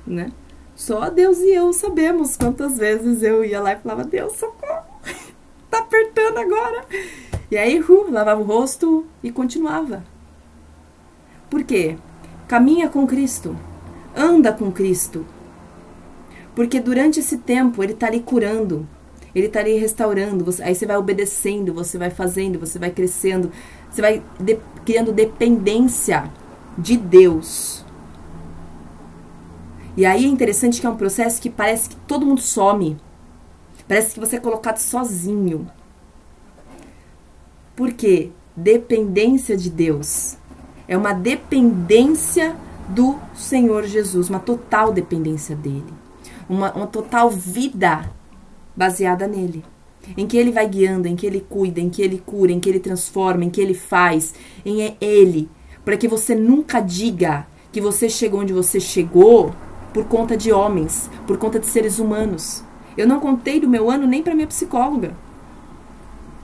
[0.06, 0.32] né?
[0.74, 4.82] Só Deus e eu sabemos quantas vezes eu ia lá e falava: Deus, socorro,
[5.70, 6.84] tá apertando agora.
[7.50, 10.04] E aí, uh, lavava o rosto e continuava.
[11.48, 11.96] Por quê?
[12.48, 13.56] Caminha com Cristo,
[14.16, 15.24] anda com Cristo.
[16.54, 18.88] Porque durante esse tempo ele está ali curando,
[19.34, 20.44] ele está ali restaurando.
[20.44, 23.52] Você, aí você vai obedecendo, você vai fazendo, você vai crescendo,
[23.90, 26.30] você vai de, criando dependência
[26.76, 27.84] de Deus.
[29.96, 32.96] E aí é interessante que é um processo que parece que todo mundo some.
[33.86, 35.66] Parece que você é colocado sozinho.
[37.76, 38.30] Por quê?
[38.56, 40.36] Dependência de Deus.
[40.88, 42.56] É uma dependência
[42.88, 45.92] do Senhor Jesus, uma total dependência dele.
[46.48, 48.10] Uma, uma total vida
[48.76, 49.64] baseada nele.
[50.16, 52.68] Em que ele vai guiando, em que ele cuida, em que ele cura, em que
[52.68, 54.34] ele transforma, em que ele faz.
[54.64, 55.48] Em é ele
[55.84, 59.54] para que você nunca diga que você chegou onde você chegou
[59.92, 62.64] por conta de homens, por conta de seres humanos.
[62.96, 65.12] Eu não contei do meu ano nem para minha psicóloga.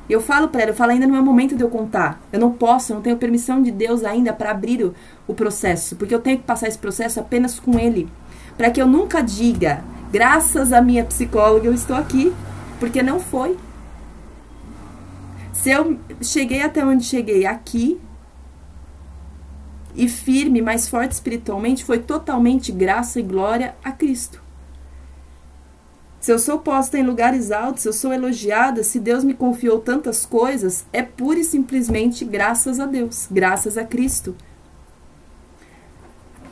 [0.09, 2.21] Eu falo para ela, eu falo ainda não é momento de eu contar.
[2.33, 4.95] Eu não posso, eu não tenho permissão de Deus ainda para abrir o,
[5.29, 8.09] o processo, porque eu tenho que passar esse processo apenas com ele,
[8.57, 12.33] para que eu nunca diga, graças à minha psicóloga eu estou aqui,
[12.81, 13.57] porque não foi.
[15.53, 18.01] Se eu cheguei até onde cheguei aqui,
[19.95, 24.43] e firme, mais forte espiritualmente, foi totalmente graça e glória a Cristo.
[26.21, 29.79] Se eu sou posta em lugares altos, se eu sou elogiada, se Deus me confiou
[29.81, 34.37] tantas coisas, é pura e simplesmente graças a Deus, graças a Cristo.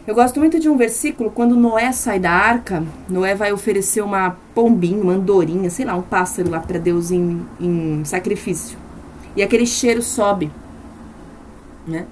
[0.06, 4.38] Eu gosto muito de um versículo, quando Noé sai da arca, Noé vai oferecer uma
[4.54, 8.78] pombinha, uma andorinha, sei lá, um pássaro lá para Deus em, em sacrifício.
[9.36, 10.50] E aquele cheiro sobe,
[11.86, 12.06] né?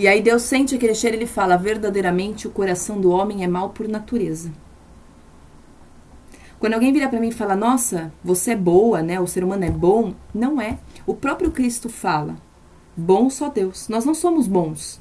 [0.00, 3.68] E aí Deus sente aquele cheiro ele fala: verdadeiramente o coração do homem é mau
[3.68, 4.50] por natureza.
[6.58, 9.20] Quando alguém vira para mim e fala: "Nossa, você é boa, né?
[9.20, 10.78] O ser humano é bom", não é.
[11.06, 12.36] O próprio Cristo fala:
[12.96, 13.90] "Bom só Deus.
[13.90, 14.98] Nós não somos bons.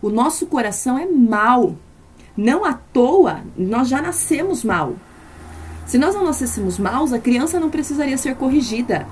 [0.00, 1.76] O nosso coração é mau.
[2.34, 4.94] Não à toa, nós já nascemos mal.
[5.84, 9.06] Se nós não nascêssemos maus, a criança não precisaria ser corrigida.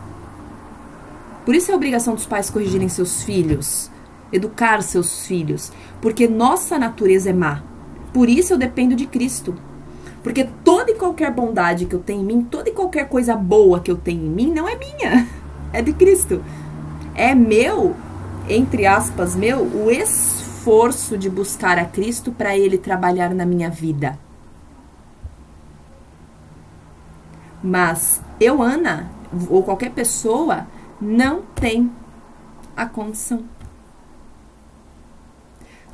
[1.45, 3.91] Por isso é a obrigação dos pais corrigirem seus filhos,
[4.33, 7.63] educar seus filhos, porque nossa natureza é má.
[8.13, 9.55] Por isso eu dependo de Cristo.
[10.23, 13.81] Porque toda e qualquer bondade que eu tenho em mim, toda e qualquer coisa boa
[13.81, 15.27] que eu tenho em mim, não é minha,
[15.73, 16.45] é de Cristo.
[17.15, 17.97] É meu,
[18.49, 24.19] entre aspas, meu, o esforço de buscar a Cristo para Ele trabalhar na minha vida.
[27.63, 29.11] Mas eu, Ana,
[29.49, 30.67] ou qualquer pessoa,
[31.01, 31.91] não tem
[32.77, 33.45] a condição.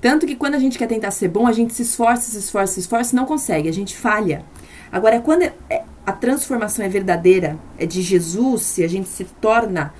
[0.01, 2.75] Tanto que quando a gente quer tentar ser bom, a gente se esforça, se esforça,
[2.75, 4.45] se esforça e não consegue, a gente falha.
[4.93, 9.25] Agora, quando é, é, a transformação é verdadeira, é de Jesus, se a gente se
[9.25, 9.93] torna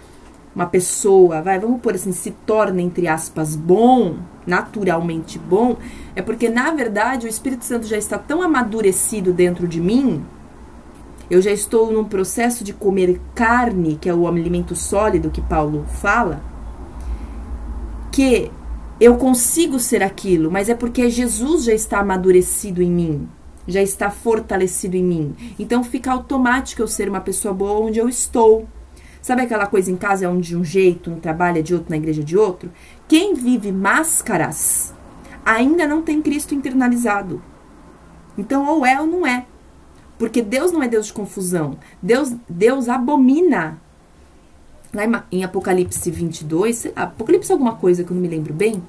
[0.55, 5.77] uma pessoa, vai, vamos pôr assim, se torna, entre aspas, bom, naturalmente bom,
[6.15, 10.25] é porque, na verdade, o Espírito Santo já está tão amadurecido dentro de mim,
[11.29, 15.85] eu já estou num processo de comer carne, que é o alimento sólido que Paulo
[16.01, 16.41] fala,
[18.13, 18.51] que
[19.01, 23.29] eu consigo ser aquilo, mas é porque Jesus já está amadurecido em mim,
[23.69, 25.35] já está fortalecido em mim.
[25.59, 28.67] Então fica automático eu ser uma pessoa boa onde eu estou.
[29.21, 31.91] Sabe aquela coisa em casa é um de um jeito, no trabalho é de outro,
[31.91, 32.71] na igreja é de outro?
[33.09, 34.95] Quem vive máscaras
[35.45, 37.43] ainda não tem Cristo internalizado.
[38.39, 39.47] Então ou é ou não é.
[40.19, 41.77] Porque Deus não é Deus de confusão.
[42.01, 43.81] Deus, Deus abomina
[44.97, 48.83] lá em Apocalipse 22, sei lá, Apocalipse alguma coisa que eu não me lembro bem,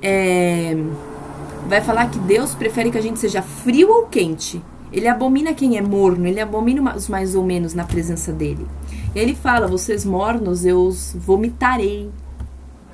[0.00, 0.74] é,
[1.68, 4.62] vai falar que Deus prefere que a gente seja frio ou quente.
[4.92, 8.66] Ele abomina quem é morno, ele abomina os mais ou menos na presença dele.
[9.14, 12.10] E ele fala: vocês mornos, eu os vomitarei.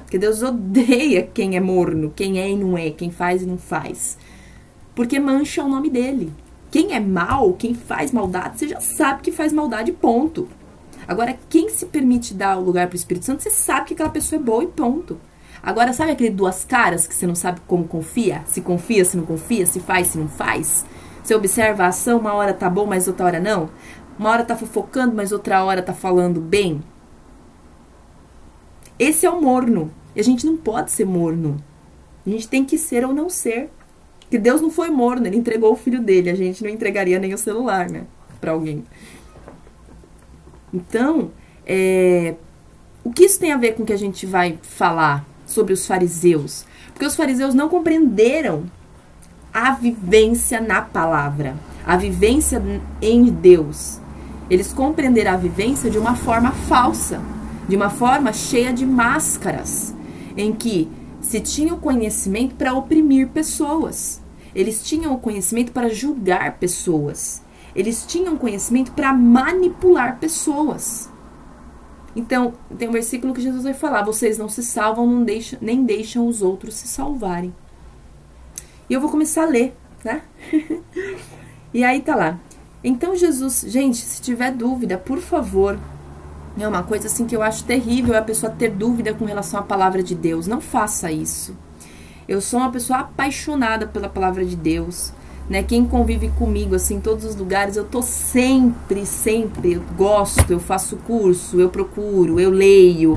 [0.02, 3.58] Porque Deus odeia quem é morno, quem é e não é, quem faz e não
[3.58, 4.16] faz.
[4.94, 6.32] Porque mancha o nome dele.
[6.70, 10.48] Quem é mal, quem faz maldade, você já sabe que faz maldade, ponto.
[11.08, 14.10] Agora, quem se permite dar o lugar para o Espírito Santo, você sabe que aquela
[14.10, 15.18] pessoa é boa e ponto.
[15.62, 18.42] Agora, sabe aquele duas caras que você não sabe como confia?
[18.46, 20.84] Se confia, se não confia, se faz, se não faz?
[21.24, 23.70] Você observa a ação, uma hora tá bom, mas outra hora não?
[24.18, 26.82] Uma hora tá fofocando, mas outra hora tá falando bem?
[28.98, 29.90] Esse é o morno.
[30.14, 31.56] E a gente não pode ser morno.
[32.26, 33.70] A gente tem que ser ou não ser.
[34.28, 36.28] Que Deus não foi morno, ele entregou o filho dele.
[36.28, 38.04] A gente não entregaria nem o celular, né?
[38.40, 38.84] Pra alguém.
[40.72, 41.30] Então,
[41.66, 42.34] é,
[43.04, 45.86] o que isso tem a ver com o que a gente vai falar sobre os
[45.86, 46.64] fariseus?
[46.92, 48.64] Porque os fariseus não compreenderam
[49.52, 52.62] a vivência na palavra, a vivência
[53.00, 53.98] em Deus.
[54.50, 57.20] Eles compreenderam a vivência de uma forma falsa,
[57.68, 59.94] de uma forma cheia de máscaras,
[60.36, 64.20] em que se tinha o conhecimento para oprimir pessoas.
[64.54, 67.42] Eles tinham o conhecimento para julgar pessoas.
[67.78, 71.08] Eles tinham conhecimento para manipular pessoas.
[72.16, 75.84] Então, tem um versículo que Jesus vai falar: vocês não se salvam, não deixam, nem
[75.84, 77.54] deixam os outros se salvarem.
[78.90, 80.22] E eu vou começar a ler, né?
[81.72, 82.40] e aí tá lá.
[82.82, 85.78] Então, Jesus, gente, se tiver dúvida, por favor,
[86.58, 89.62] é uma coisa assim que eu acho terrível a pessoa ter dúvida com relação à
[89.62, 90.48] palavra de Deus.
[90.48, 91.56] Não faça isso.
[92.26, 95.12] Eu sou uma pessoa apaixonada pela palavra de Deus
[95.48, 95.62] né?
[95.62, 100.60] Quem convive comigo assim em todos os lugares, eu tô sempre, sempre, eu gosto, eu
[100.60, 103.14] faço curso, eu procuro, eu leio,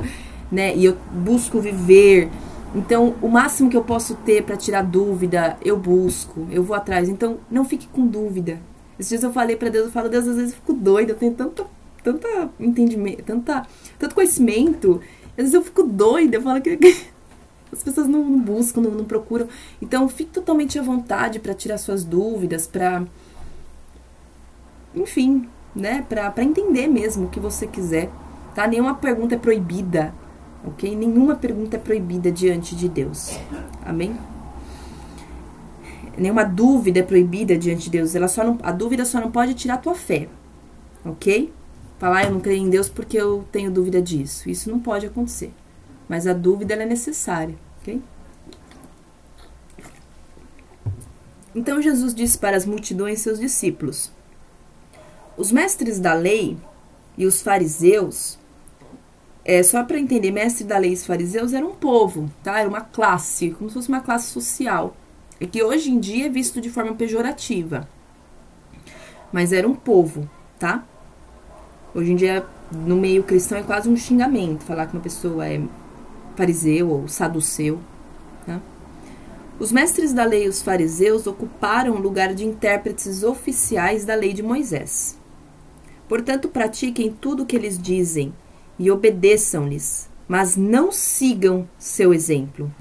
[0.51, 0.75] né?
[0.75, 2.29] E eu busco viver.
[2.73, 7.09] Então, o máximo que eu posso ter para tirar dúvida, eu busco, eu vou atrás.
[7.09, 8.59] Então, não fique com dúvida.
[8.97, 11.17] Esses dias eu falei para Deus, eu falo, Deus, às vezes eu fico doida, eu
[11.17, 11.65] tenho tanto,
[12.01, 13.67] tanta entendimento, tanta,
[13.99, 15.01] tanto conhecimento.
[15.31, 16.77] Às vezes eu fico doida, eu falo que
[17.71, 19.47] as pessoas não, não buscam, não, não, procuram.
[19.81, 23.03] Então, fique totalmente à vontade para tirar suas dúvidas, para.
[24.93, 26.05] Enfim, né?
[26.07, 28.09] Para entender mesmo o que você quiser.
[28.53, 28.67] Tá?
[28.67, 30.13] Nenhuma pergunta é proibida,
[30.65, 30.93] ok?
[30.95, 33.39] Nenhuma pergunta é proibida diante de Deus.
[33.85, 34.17] Amém?
[36.17, 38.13] Nenhuma dúvida é proibida diante de Deus.
[38.13, 40.27] Ela só não, a dúvida só não pode tirar a tua fé,
[41.05, 41.53] ok?
[41.97, 44.49] Falar, ah, eu não creio em Deus porque eu tenho dúvida disso.
[44.49, 45.53] Isso não pode acontecer
[46.11, 48.01] mas a dúvida é necessária, ok?
[51.55, 54.11] Então Jesus disse para as multidões seus discípulos:
[55.37, 56.57] Os mestres da lei
[57.17, 58.37] e os fariseus,
[59.45, 62.59] é, só para entender, mestre da lei e os fariseus eram um povo, tá?
[62.59, 64.93] Era uma classe, como se fosse uma classe social.
[65.39, 67.87] É que hoje em dia é visto de forma pejorativa.
[69.31, 70.83] Mas era um povo, tá?
[71.95, 75.61] Hoje em dia, no meio cristão, é quase um xingamento falar que uma pessoa é
[76.35, 77.79] fariseu ou saduceu.
[78.45, 78.59] Tá?
[79.59, 84.33] Os mestres da lei e os fariseus ocuparam o lugar de intérpretes oficiais da lei
[84.33, 85.17] de Moisés.
[86.09, 88.33] Portanto, pratiquem tudo o que eles dizem
[88.77, 92.73] e obedeçam-lhes, mas não sigam seu exemplo,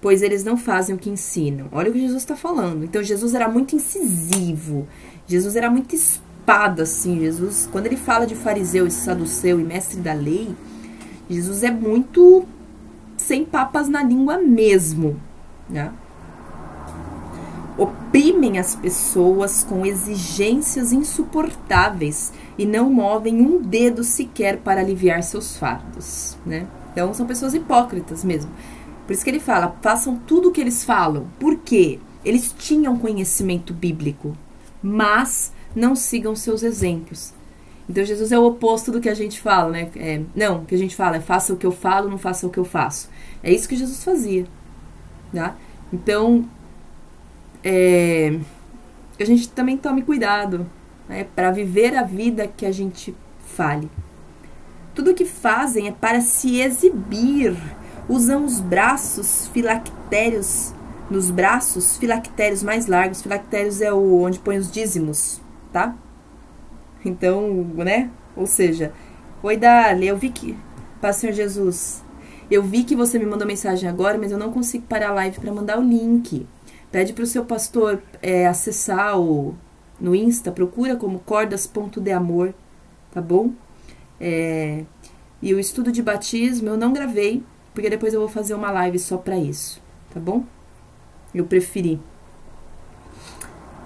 [0.00, 1.68] pois eles não fazem o que ensinam.
[1.70, 2.84] Olha o que Jesus está falando.
[2.84, 4.88] Então, Jesus era muito incisivo,
[5.26, 7.20] Jesus era muito espada, assim.
[7.20, 10.54] Jesus, quando ele fala de fariseu e saduceu e mestre da lei,
[11.28, 12.44] Jesus é muito
[13.24, 15.20] sem papas na língua mesmo,
[15.68, 15.92] né?
[17.76, 25.56] oprimem as pessoas com exigências insuportáveis e não movem um dedo sequer para aliviar seus
[25.56, 26.66] fardos, né?
[26.92, 28.50] Então são pessoas hipócritas mesmo.
[29.06, 31.26] Por isso que ele fala, façam tudo o que eles falam.
[31.40, 31.98] Por quê?
[32.24, 34.36] Eles tinham conhecimento bíblico,
[34.80, 37.34] mas não sigam seus exemplos.
[37.88, 39.90] Então Jesus é o oposto do que a gente fala, né?
[39.96, 42.46] É, não, o que a gente fala é faça o que eu falo, não faça
[42.46, 43.10] o que eu faço.
[43.44, 44.46] É isso que Jesus fazia,
[45.32, 45.54] tá?
[45.92, 46.48] Então
[47.62, 48.38] é,
[49.20, 50.66] a gente também tome cuidado
[51.08, 53.14] né, para viver a vida que a gente
[53.54, 53.90] fale.
[54.94, 57.56] Tudo que fazem é para se exibir.
[58.08, 60.74] Usam os braços filactérios,
[61.10, 63.22] nos braços filactérios mais largos.
[63.22, 65.40] Filactérios é o onde põe os dízimos,
[65.72, 65.94] tá?
[67.04, 68.10] Então, né?
[68.36, 68.92] Ou seja,
[69.42, 70.56] oi Dali, eu vi que,
[71.00, 72.03] Pai Senhor Jesus,
[72.50, 75.40] eu vi que você me mandou mensagem agora, mas eu não consigo parar a live
[75.40, 76.46] para mandar o link.
[76.90, 79.54] Pede para o seu pastor é, acessar o,
[80.00, 82.52] no Insta, procura como cordas.deamor,
[83.10, 83.52] tá bom?
[84.20, 84.84] É,
[85.42, 87.42] e o estudo de batismo eu não gravei,
[87.74, 89.82] porque depois eu vou fazer uma live só para isso,
[90.12, 90.44] tá bom?
[91.34, 92.00] Eu preferi.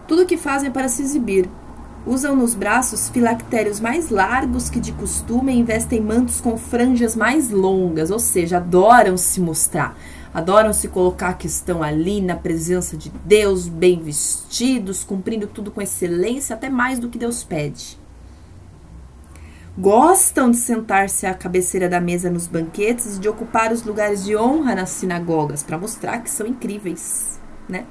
[0.07, 1.49] Tudo que fazem é para se exibir.
[2.09, 7.51] Usam nos braços filactérios mais largos que de costume e investem mantos com franjas mais
[7.51, 9.95] longas, ou seja, adoram se mostrar
[10.33, 15.81] adoram se colocar que estão ali na presença de Deus, bem vestidos, cumprindo tudo com
[15.81, 17.99] excelência, até mais do que Deus pede.
[19.77, 24.37] Gostam de sentar-se à cabeceira da mesa nos banquetes e de ocupar os lugares de
[24.37, 27.85] honra nas sinagogas, para mostrar que são incríveis, né?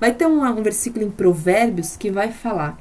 [0.00, 2.76] Vai ter um, um versículo em Provérbios que vai falar: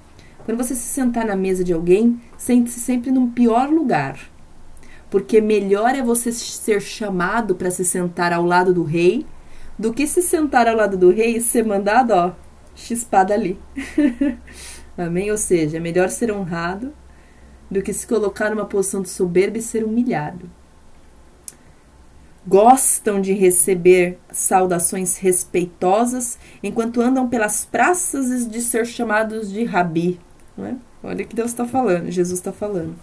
[0.52, 4.20] quando você se sentar na mesa de alguém, sente-se sempre num pior lugar,
[5.10, 9.26] porque melhor é você ser chamado para se sentar ao lado do rei
[9.80, 12.34] do que se sentar ao lado do rei e ser mandado, ó,
[12.76, 13.58] chispada ali.
[14.98, 15.32] Amém?
[15.32, 16.94] Ou seja, é melhor ser honrado
[17.70, 20.50] do que se colocar numa posição de soberba e ser humilhado.
[22.46, 30.20] Gostam de receber saudações respeitosas enquanto andam pelas praças de ser chamados de rabi.
[30.62, 30.76] Não é?
[31.04, 32.96] Olha o que Deus está falando, Jesus está falando.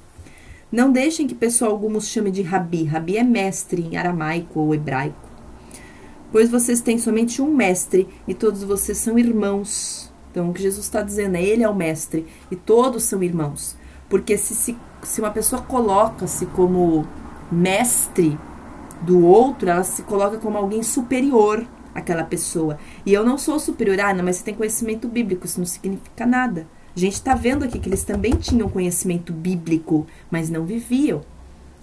[0.71, 2.85] Não deixem que pessoa alguma os chame de rabi.
[2.85, 5.29] Rabi é mestre em aramaico ou hebraico.
[6.31, 10.13] Pois vocês têm somente um mestre e todos vocês são irmãos.
[10.31, 13.77] Então, o que Jesus está dizendo é: Ele é o mestre e todos são irmãos.
[14.09, 17.09] Porque se, se, se uma pessoa coloca-se como
[17.51, 18.39] mestre
[19.03, 22.79] do outro, ela se coloca como alguém superior àquela pessoa.
[23.05, 26.27] E eu não sou superior, ah, não, mas você tem conhecimento bíblico, isso não significa
[26.27, 26.67] nada.
[26.99, 31.21] A gente está vendo aqui que eles também tinham conhecimento bíblico, mas não viviam.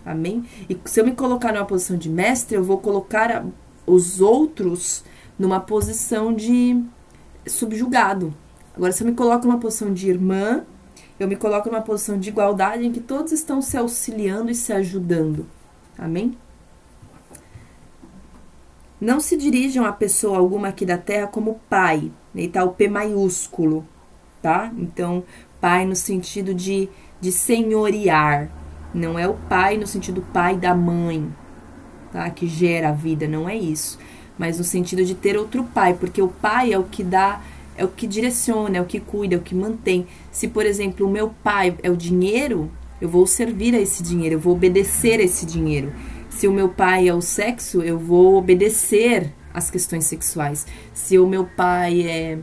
[0.06, 0.44] Amém?
[0.70, 3.46] E se eu me colocar numa posição de mestre, eu vou colocar
[3.88, 5.06] os outros
[5.40, 6.84] numa posição de
[7.48, 8.34] subjugado.
[8.76, 10.66] Agora, se eu me coloco numa posição de irmã,
[11.18, 14.74] eu me coloco numa posição de igualdade em que todos estão se auxiliando e se
[14.74, 15.46] ajudando.
[15.98, 16.38] Amém?
[19.00, 22.90] Não se dirijam a pessoa alguma aqui da terra como pai, e tá o P
[22.90, 23.88] maiúsculo,
[24.46, 24.72] tá?
[24.78, 25.24] Então,
[25.60, 26.88] pai no sentido de,
[27.20, 28.52] de senhorear,
[28.94, 31.28] não é o pai no sentido pai da mãe,
[32.12, 32.30] tá?
[32.30, 33.98] Que gera a vida, não é isso.
[34.38, 37.42] Mas no sentido de ter outro pai, porque o pai é o que dá,
[37.76, 40.06] é o que direciona, é o que cuida, é o que mantém.
[40.32, 42.70] Se, por exemplo, o meu pai é o dinheiro,
[43.02, 45.92] eu vou servir a esse dinheiro, eu vou obedecer a esse dinheiro.
[46.30, 50.68] Se o meu pai é o sexo, eu vou obedecer às questões sexuais.
[50.94, 52.38] Se o meu pai é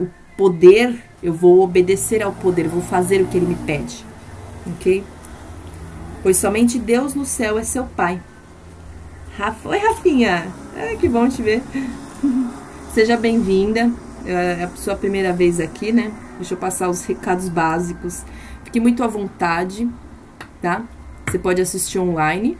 [0.00, 0.06] o
[0.38, 4.04] poder, eu vou obedecer ao poder, vou fazer o que ele me pede.
[4.66, 5.02] Ok?
[6.22, 8.20] Pois somente Deus no céu é seu Pai.
[9.38, 10.46] Rafa, oi, Rafinha!
[10.76, 11.62] Ah, que bom te ver.
[12.92, 13.90] Seja bem-vinda.
[14.26, 16.12] É a sua primeira vez aqui, né?
[16.36, 18.22] Deixa eu passar os recados básicos.
[18.62, 19.88] Fique muito à vontade,
[20.60, 20.84] tá?
[21.26, 22.58] Você pode assistir online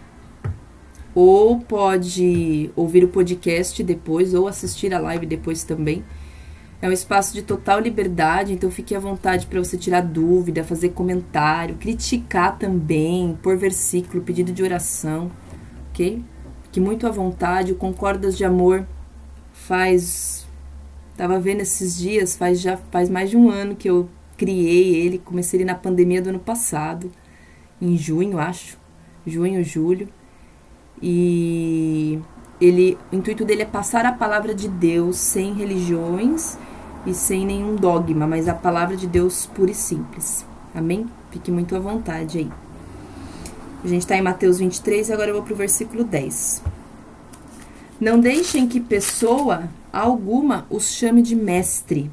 [1.15, 6.03] ou pode ouvir o podcast depois ou assistir a live depois também.
[6.85, 10.91] É um espaço de total liberdade, então fique à vontade para você tirar dúvida, fazer
[10.91, 15.31] comentário, criticar também, por versículo, pedido de oração,
[15.89, 16.23] ok?
[16.65, 17.73] Fique muito à vontade.
[17.73, 18.87] O Concordas de Amor
[19.55, 20.47] faz
[21.17, 24.07] Tava vendo esses dias, faz já faz mais de um ano que eu
[24.37, 27.11] criei ele, comecei ele na pandemia do ano passado,
[27.81, 28.77] em junho, acho,
[29.27, 30.07] junho, julho.
[31.01, 32.21] E
[32.61, 36.59] ele, o intuito dele é passar a palavra de Deus sem religiões
[37.07, 40.45] e sem nenhum dogma, mas a palavra de Deus pura e simples.
[40.75, 41.07] Amém?
[41.31, 42.51] Fique muito à vontade aí.
[43.85, 46.63] A gente está em Mateus 23 e agora eu vou para o versículo 10.
[48.01, 52.11] Não deixem que pessoa alguma os chame de mestre,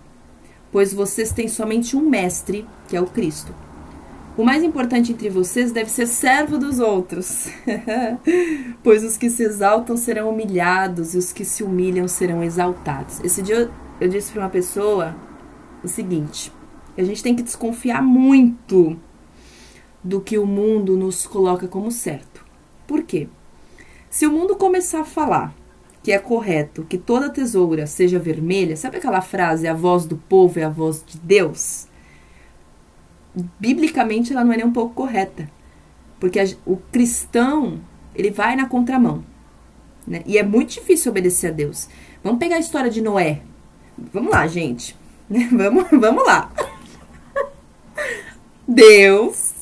[0.71, 3.53] pois vocês têm somente um mestre, que é o Cristo.
[4.37, 7.47] O mais importante entre vocês deve ser servo dos outros,
[8.83, 13.19] pois os que se exaltam serão humilhados e os que se humilham serão exaltados.
[13.23, 13.69] Esse dia
[14.01, 15.15] eu, disse para uma pessoa
[15.83, 16.51] o seguinte:
[16.97, 18.99] a gente tem que desconfiar muito
[20.03, 22.43] do que o mundo nos coloca como certo.
[22.87, 23.27] Por quê?
[24.09, 25.55] Se o mundo começar a falar
[26.03, 30.59] que é correto que toda tesoura seja vermelha, sabe aquela frase, a voz do povo
[30.59, 31.87] é a voz de Deus?
[33.59, 35.49] Biblicamente ela não é nem um pouco correta.
[36.19, 37.79] Porque a, o cristão,
[38.13, 39.23] ele vai na contramão.
[40.05, 40.23] Né?
[40.25, 41.87] E é muito difícil obedecer a Deus.
[42.23, 43.41] Vamos pegar a história de Noé.
[43.97, 44.95] Vamos lá, gente.
[45.29, 46.51] vamos, vamos lá.
[48.67, 49.53] Deus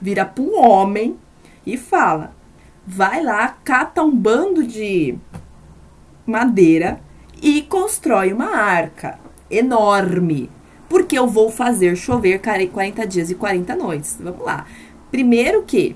[0.00, 1.16] vira para um homem
[1.66, 2.32] e fala:
[2.86, 5.16] vai lá, cata um bando de
[6.26, 7.00] madeira
[7.42, 9.18] e constrói uma arca
[9.50, 10.50] enorme.
[10.88, 14.16] Porque eu vou fazer chover 40 dias e 40 noites.
[14.18, 14.66] Vamos lá.
[15.10, 15.94] Primeiro que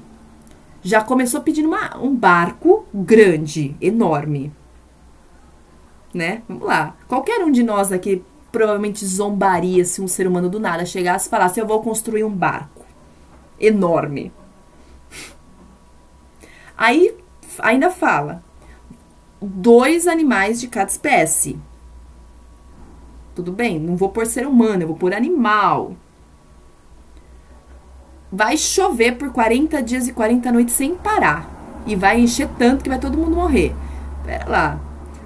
[0.83, 4.53] já começou pedindo uma, um barco grande, enorme.
[6.13, 6.43] Né?
[6.49, 6.95] Vamos lá.
[7.09, 11.31] Qualquer um de nós aqui provavelmente zombaria se um ser humano do nada chegasse e
[11.31, 12.85] falasse: Eu vou construir um barco
[13.59, 14.31] enorme.
[16.77, 17.17] Aí
[17.59, 18.43] ainda fala:
[19.41, 21.59] dois animais de cada espécie.
[23.35, 25.97] Tudo bem, não vou por ser humano, eu vou por animal.
[28.31, 31.51] Vai chover por 40 dias e 40 noites sem parar.
[31.87, 33.75] E vai encher tanto que vai todo mundo morrer.
[34.25, 34.81] Pera lá.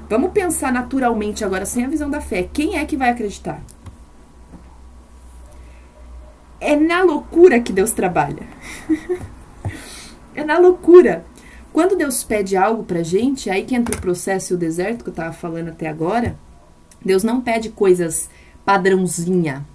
[0.09, 2.48] Vamos pensar naturalmente agora, sem a visão da fé.
[2.52, 3.62] Quem é que vai acreditar?
[6.61, 8.46] É na loucura que Deus trabalha.
[10.34, 11.24] é na loucura.
[11.72, 15.11] Quando Deus pede algo pra gente, aí que entra o processo e o deserto que
[15.11, 16.38] eu tava falando até agora,
[17.04, 18.30] Deus não pede coisas
[18.64, 19.66] padrãozinha.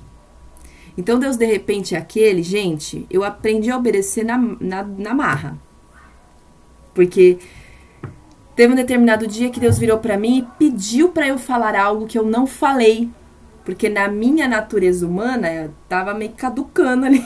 [0.97, 5.57] Então Deus de repente é aquele, gente, eu aprendi a obedecer na, na, na marra.
[6.93, 7.37] Porque
[8.55, 12.07] teve um determinado dia que Deus virou para mim e pediu para eu falar algo
[12.07, 13.09] que eu não falei.
[13.63, 17.23] Porque na minha natureza humana, eu tava meio caducando ali.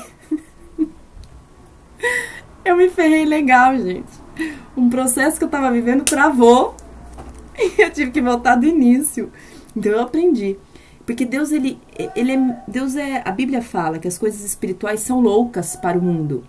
[2.65, 4.25] eu me ferrei legal, gente
[4.75, 6.75] um processo que eu estava vivendo travou
[7.57, 9.31] e eu tive que voltar do início.
[9.75, 10.57] Então eu aprendi.
[11.05, 11.79] Porque Deus, ele,
[12.15, 16.01] ele é, Deus é, a Bíblia fala que as coisas espirituais são loucas para o
[16.01, 16.43] mundo.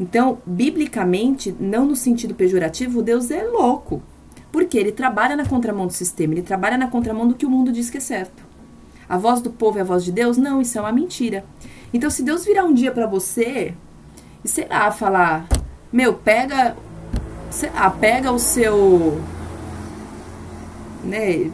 [0.00, 4.02] Então, biblicamente, não no sentido pejorativo, Deus é louco.
[4.50, 7.70] Porque ele trabalha na contramão do sistema, ele trabalha na contramão do que o mundo
[7.70, 8.42] diz que é certo.
[9.08, 10.36] A voz do povo é a voz de Deus?
[10.36, 11.44] Não, isso é uma mentira.
[11.92, 13.74] Então, se Deus virar um dia para você
[14.44, 15.46] e sei lá, falar:
[15.92, 16.76] Meu, pega
[17.50, 19.20] sei lá, pega o seu.
[21.04, 21.50] Né?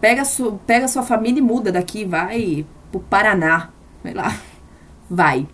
[0.00, 3.70] Pega, su, pega sua família e muda daqui, vai pro Paraná.
[4.02, 4.36] Sei lá.
[5.08, 5.46] Vai.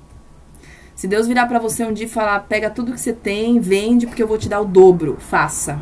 [0.99, 4.05] Se Deus virar para você um dia e falar, pega tudo que você tem, vende,
[4.05, 5.81] porque eu vou te dar o dobro, faça.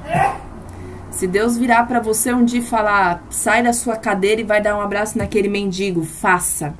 [1.10, 4.60] Se Deus virar para você um dia e falar, sai da sua cadeira e vai
[4.60, 6.74] dar um abraço naquele mendigo, faça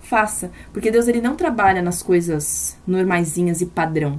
[0.00, 0.50] faça.
[0.72, 4.18] Porque Deus ele não trabalha nas coisas normaisinhas e padrão.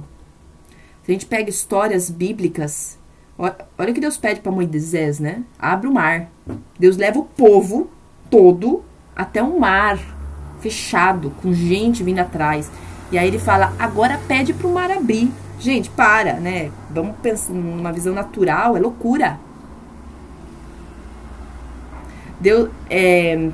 [1.02, 2.96] Se a gente pega histórias bíblicas,
[3.36, 5.42] olha o que Deus pede para Moisés, né?
[5.58, 6.30] Abre o mar.
[6.78, 7.90] Deus leva o povo
[8.30, 8.84] todo
[9.16, 10.17] até um mar
[10.60, 12.70] fechado, com gente vindo atrás.
[13.10, 15.30] E aí ele fala: agora pede para o mar abrir.
[15.58, 16.70] Gente, para, né?
[16.90, 19.40] Vamos pensar numa visão natural, é loucura.
[22.40, 23.50] Deus, é,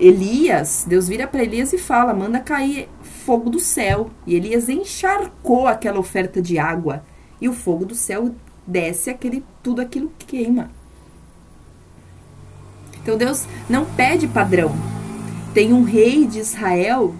[0.00, 2.88] Elias, Deus vira para Elias e fala: manda cair
[3.24, 4.10] fogo do céu.
[4.26, 7.04] E Elias encharcou aquela oferta de água.
[7.40, 8.34] E o fogo do céu
[8.66, 10.70] desce aquele tudo aquilo que queima.
[13.02, 14.74] Então Deus não pede padrão.
[15.54, 17.14] Tem um rei de Israel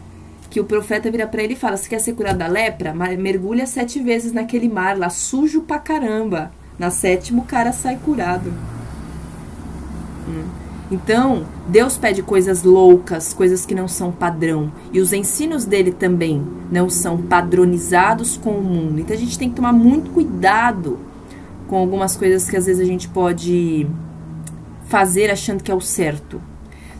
[0.50, 2.92] que o profeta vira para ele e fala: "Você quer ser curado da lepra?
[2.92, 6.50] Mergulha sete vezes naquele mar lá, sujo pra caramba.
[6.78, 8.52] Na sétima o cara sai curado."
[10.28, 10.44] Hum.
[10.90, 14.70] Então, Deus pede coisas loucas, coisas que não são padrão.
[14.92, 19.00] E os ensinos dele também não são padronizados com o mundo.
[19.00, 21.14] Então, a gente tem que tomar muito cuidado com
[21.74, 23.86] com algumas coisas que às vezes a gente pode
[24.86, 26.40] fazer achando que é o certo.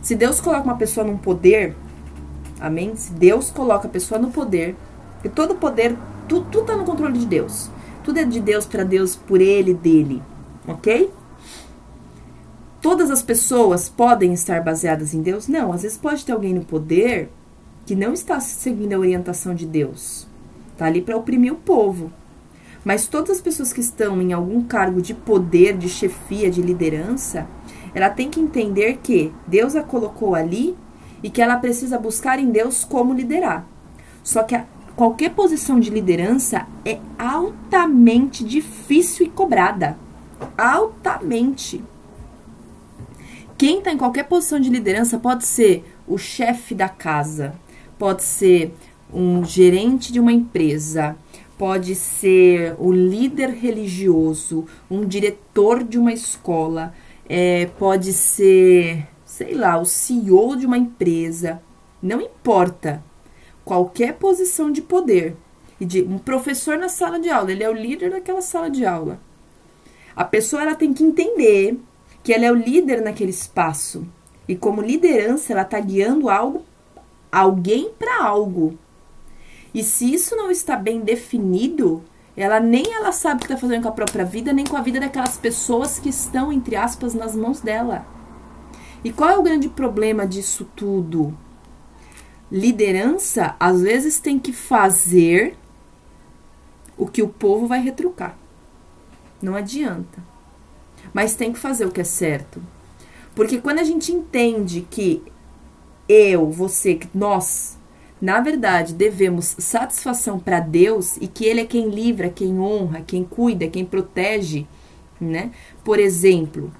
[0.04, 1.74] Se Deus coloca uma pessoa num poder,
[2.60, 2.94] amém?
[2.94, 4.76] Se Deus coloca a pessoa no poder,
[5.24, 5.96] e todo poder,
[6.28, 7.70] tudo, tudo tá no controle de Deus.
[8.04, 10.22] Tudo é de Deus para Deus, por Ele, dele,
[10.68, 11.10] ok?
[12.82, 15.48] Todas as pessoas podem estar baseadas em Deus?
[15.48, 17.30] Não, às vezes pode ter alguém no poder
[17.86, 20.26] que não está seguindo a orientação de Deus.
[20.76, 22.12] Tá ali para oprimir o povo.
[22.84, 27.46] Mas todas as pessoas que estão em algum cargo de poder, de chefia, de liderança,
[27.94, 30.76] ela tem que entender que Deus a colocou ali
[31.22, 33.66] e que ela precisa buscar em Deus como liderar.
[34.22, 34.64] Só que a,
[34.96, 39.96] qualquer posição de liderança é altamente difícil e cobrada.
[40.58, 41.82] Altamente.
[43.56, 47.54] Quem está em qualquer posição de liderança pode ser o chefe da casa,
[47.98, 48.74] pode ser
[49.12, 51.16] um gerente de uma empresa,
[51.56, 56.92] pode ser o líder religioso, um diretor de uma escola,
[57.28, 61.62] é, pode ser, sei lá, o CEO de uma empresa.
[62.02, 63.02] Não importa.
[63.64, 65.36] Qualquer posição de poder.
[65.80, 68.84] E de um professor na sala de aula, ele é o líder daquela sala de
[68.84, 69.20] aula.
[70.14, 71.78] A pessoa ela tem que entender
[72.22, 74.06] que ela é o líder naquele espaço.
[74.46, 76.62] E como liderança, ela está guiando algo,
[77.32, 78.78] alguém para algo.
[79.74, 82.04] E se isso não está bem definido,
[82.36, 84.80] ela nem ela sabe o que está fazendo com a própria vida, nem com a
[84.80, 88.06] vida daquelas pessoas que estão, entre aspas, nas mãos dela.
[89.04, 91.36] E qual é o grande problema disso tudo?
[92.50, 95.56] Liderança, às vezes, tem que fazer
[96.96, 98.36] o que o povo vai retrucar.
[99.42, 100.34] Não adianta
[101.14, 102.60] mas tem que fazer o que é certo.
[103.36, 105.22] Porque quando a gente entende que
[106.08, 107.73] eu, você, nós,
[108.24, 113.22] na verdade, devemos satisfação para Deus e que Ele é quem livra, quem honra, quem
[113.22, 114.66] cuida, quem protege,
[115.20, 115.50] né?
[115.84, 116.72] Por exemplo,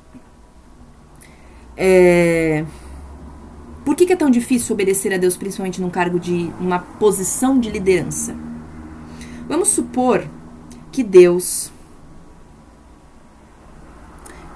[1.76, 2.64] é...
[3.84, 7.61] por que, que é tão difícil obedecer a Deus, principalmente num cargo de uma posição
[7.61, 8.34] de liderança?
[9.47, 10.26] Vamos supor
[10.90, 11.70] que Deus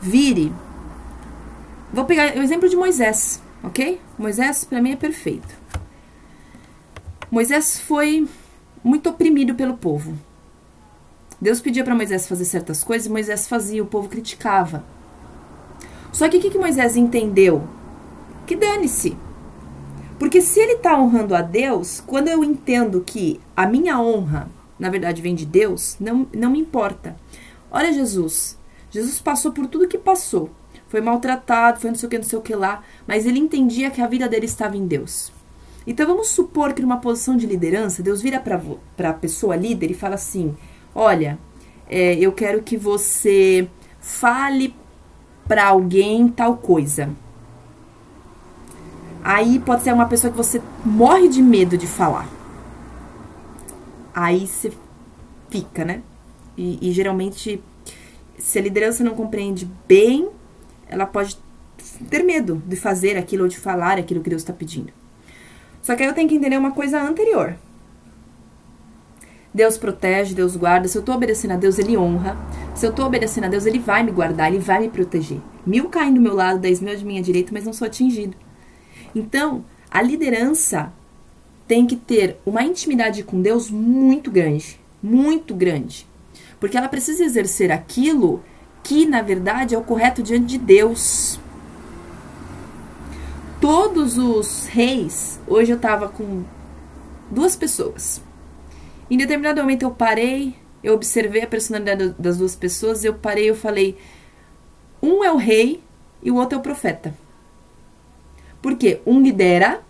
[0.01, 0.51] vire.
[1.93, 4.01] Vou pegar o exemplo de Moisés, ok?
[4.19, 5.58] Moisés, para mim, é perfeito.
[7.31, 8.27] Moisés foi
[8.83, 10.17] muito oprimido pelo povo.
[11.41, 14.83] Deus pedia para Moisés fazer certas coisas e Moisés fazia, o povo criticava.
[16.11, 17.69] Só que o que, que Moisés entendeu?
[18.47, 19.17] Que dane-se.
[20.19, 24.49] Porque se ele está honrando a Deus, quando eu entendo que a minha honra,
[24.79, 27.15] na verdade, vem de Deus, não, não me importa.
[27.71, 28.59] Olha Jesus,
[28.91, 30.51] Jesus passou por tudo que passou.
[30.89, 33.91] Foi maltratado, foi não sei o que, não sei o que lá, mas ele entendia
[33.91, 35.31] que a vida dele estava em Deus.
[35.89, 39.95] Então vamos supor que numa posição de liderança, Deus vira para a pessoa líder e
[39.95, 40.55] fala assim:
[40.95, 41.39] Olha,
[41.89, 43.67] é, eu quero que você
[43.99, 44.75] fale
[45.47, 47.09] para alguém tal coisa.
[49.25, 52.29] Aí pode ser uma pessoa que você morre de medo de falar.
[54.15, 54.71] Aí você
[55.49, 56.03] fica, né?
[56.55, 57.65] E, e geralmente
[58.37, 60.29] se a liderança não compreende bem,
[60.87, 61.39] ela pode
[62.11, 64.98] ter medo de fazer aquilo ou de falar aquilo que Deus está pedindo.
[65.89, 67.57] Só que aí eu tenho que entender uma coisa anterior.
[69.55, 70.87] Deus protege, Deus guarda.
[70.87, 72.37] Se eu estou obedecendo a Deus, Ele honra.
[72.75, 75.41] Se eu estou obedecendo a Deus, Ele vai me guardar, Ele vai me proteger.
[75.65, 78.37] Mil caem do meu lado, dez mil de minha direita, mas não sou atingido.
[79.15, 80.93] Então, a liderança
[81.67, 84.79] tem que ter uma intimidade com Deus muito grande.
[85.03, 86.07] Muito grande.
[86.61, 88.43] Porque ela precisa exercer aquilo
[88.83, 91.41] que, na verdade, é o correto diante de Deus.
[93.61, 96.45] Todos os reis, hoje eu estava com
[97.31, 98.23] duas pessoas.
[99.11, 103.55] Em determinado momento eu parei, eu observei a personalidade das duas pessoas, eu parei eu
[103.55, 103.99] falei:
[105.03, 105.83] um é o rei
[106.23, 107.15] e o outro é o profeta.
[108.63, 109.83] Porque um lidera,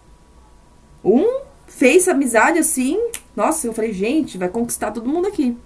[1.04, 2.98] um fez amizade assim,
[3.36, 5.56] nossa, eu falei, gente, vai conquistar todo mundo aqui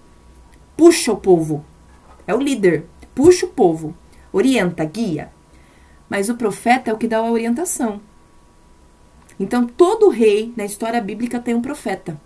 [0.75, 1.65] puxa o povo.
[2.25, 3.95] É o líder, puxa o povo,
[4.31, 5.31] orienta, guia.
[6.13, 7.99] Mas o profeta é o que dá a orientação.
[9.39, 12.21] Então, todo rei na história bíblica tem um profeta.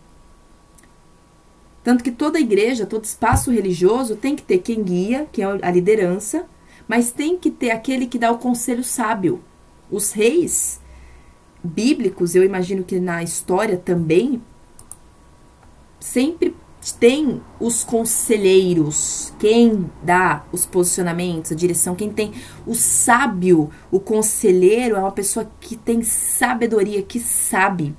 [1.85, 5.71] Tanto que toda igreja, todo espaço religioso tem que ter quem guia, que é a
[5.71, 6.45] liderança,
[6.85, 9.41] mas tem que ter aquele que dá o conselho sábio.
[9.89, 10.81] Os reis
[11.63, 14.41] bíblicos, eu imagino que na história também,
[15.97, 16.53] sempre
[16.99, 22.31] tem os conselheiros, quem dá os posicionamentos, a direção, quem tem
[22.65, 27.95] o sábio, o conselheiro é uma pessoa que tem sabedoria, que sabe.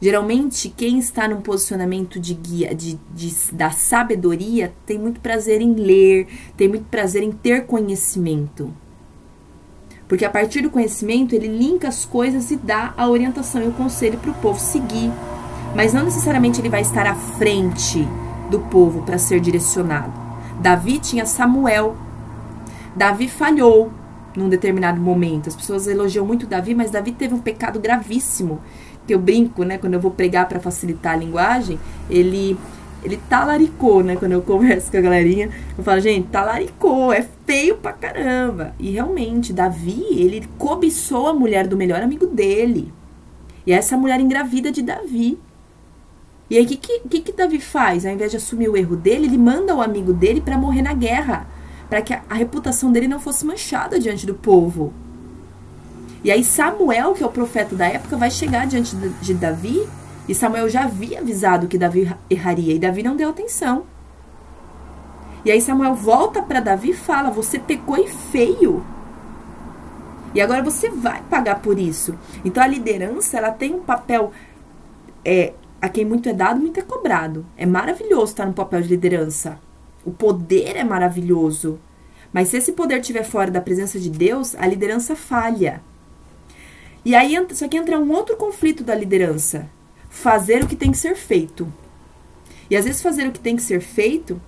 [0.00, 5.72] Geralmente, quem está num posicionamento de guia, de, de, da sabedoria, tem muito prazer em
[5.74, 8.74] ler, tem muito prazer em ter conhecimento.
[10.06, 13.72] Porque a partir do conhecimento, ele linka as coisas e dá a orientação e o
[13.72, 15.10] conselho para o povo seguir.
[15.76, 18.08] Mas não necessariamente ele vai estar à frente
[18.50, 20.10] do povo para ser direcionado.
[20.58, 21.94] Davi tinha Samuel.
[22.96, 23.92] Davi falhou
[24.34, 25.50] num determinado momento.
[25.50, 28.58] As pessoas elogiam muito Davi, mas Davi teve um pecado gravíssimo.
[29.06, 32.56] Que eu brinco, né, quando eu vou pregar para facilitar a linguagem, ele
[33.04, 34.16] ele talaricou, né?
[34.16, 38.74] Quando eu converso com a galerinha, eu falo, gente, talaricou, é feio pra caramba.
[38.80, 42.92] E realmente, Davi, ele cobiçou a mulher do melhor amigo dele.
[43.66, 45.38] E essa mulher engravida de Davi.
[46.48, 48.06] E aí, o que, que, que Davi faz?
[48.06, 50.94] Ao invés de assumir o erro dele, ele manda o amigo dele para morrer na
[50.94, 51.46] guerra.
[51.88, 54.92] para que a, a reputação dele não fosse manchada diante do povo.
[56.24, 59.86] E aí, Samuel, que é o profeta da época, vai chegar diante de, de Davi
[60.28, 63.84] e Samuel já havia avisado que Davi erraria e Davi não deu atenção.
[65.44, 68.84] E aí Samuel volta para Davi e fala: Você pecou e feio.
[70.34, 72.18] E agora você vai pagar por isso.
[72.44, 74.32] Então a liderança ela tem um papel
[75.24, 75.52] é,
[75.86, 77.46] a quem muito é dado, muito é cobrado.
[77.56, 79.58] É maravilhoso estar no papel de liderança.
[80.04, 81.78] O poder é maravilhoso.
[82.32, 85.80] Mas se esse poder estiver fora da presença de Deus, a liderança falha.
[87.04, 89.70] E aí só que entra um outro conflito da liderança,
[90.10, 91.72] fazer o que tem que ser feito.
[92.68, 94.42] E às vezes fazer o que tem que ser feito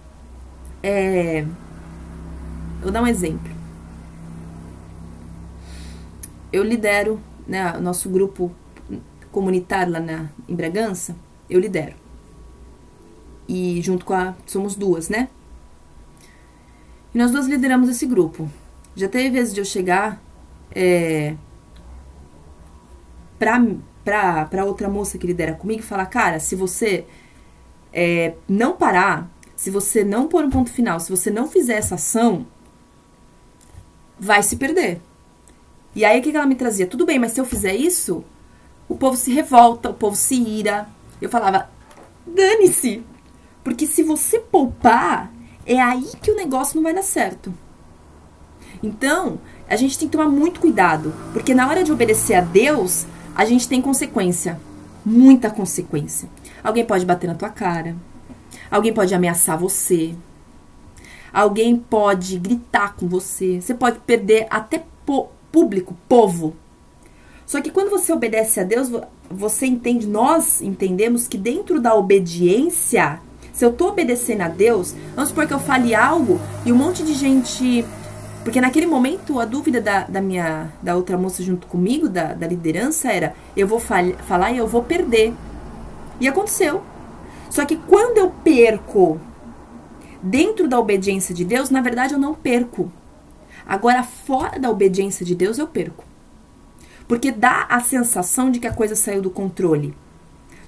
[0.82, 1.46] é.
[2.82, 3.50] Vou dar um exemplo.
[6.52, 8.52] Eu lidero né, o nosso grupo
[9.30, 11.14] comunitário lá na, em Bragança,
[11.48, 11.94] eu lidero.
[13.48, 14.34] E junto com a.
[14.46, 15.28] Somos duas, né?
[17.14, 18.48] E nós duas lideramos esse grupo.
[18.94, 20.20] Já teve vezes de eu chegar
[20.74, 21.34] é,
[23.38, 23.64] pra,
[24.04, 27.06] pra, pra outra moça que lidera comigo e falar, cara, se você
[27.92, 31.94] é, não parar, se você não pôr um ponto final, se você não fizer essa
[31.94, 32.46] ação,
[34.18, 35.00] vai se perder.
[35.94, 36.86] E aí o que ela me trazia?
[36.86, 38.24] Tudo bem, mas se eu fizer isso,
[38.88, 40.88] o povo se revolta, o povo se ira.
[41.20, 41.68] Eu falava,
[42.26, 43.04] dane-se.
[43.62, 45.32] Porque se você poupar,
[45.66, 47.52] é aí que o negócio não vai dar certo.
[48.82, 49.38] Então,
[49.68, 53.44] a gente tem que tomar muito cuidado, porque na hora de obedecer a Deus, a
[53.44, 54.58] gente tem consequência.
[55.04, 56.28] Muita consequência.
[56.62, 57.96] Alguém pode bater na tua cara.
[58.70, 60.14] Alguém pode ameaçar você.
[61.32, 63.60] Alguém pode gritar com você.
[63.60, 64.84] Você pode perder até
[65.52, 66.56] público, povo.
[67.48, 68.90] Só que quando você obedece a Deus,
[69.30, 73.20] você entende, nós entendemos que dentro da obediência,
[73.54, 77.02] se eu tô obedecendo a Deus, vamos supor que eu fale algo e um monte
[77.02, 77.86] de gente
[78.44, 82.46] porque naquele momento a dúvida da, da minha da outra moça junto comigo, da, da
[82.46, 85.32] liderança, era eu vou fal falar e eu vou perder.
[86.20, 86.82] E aconteceu.
[87.48, 89.18] Só que quando eu perco
[90.22, 92.92] dentro da obediência de Deus, na verdade eu não perco.
[93.66, 96.07] Agora, fora da obediência de Deus, eu perco.
[97.08, 99.94] Porque dá a sensação de que a coisa saiu do controle.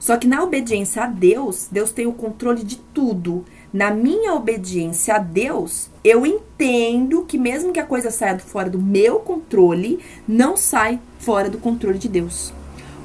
[0.01, 5.15] Só que na obediência a Deus, Deus tem o controle de tudo na minha obediência
[5.15, 10.57] a Deus, eu entendo que mesmo que a coisa saia fora do meu controle, não
[10.57, 12.53] sai fora do controle de Deus.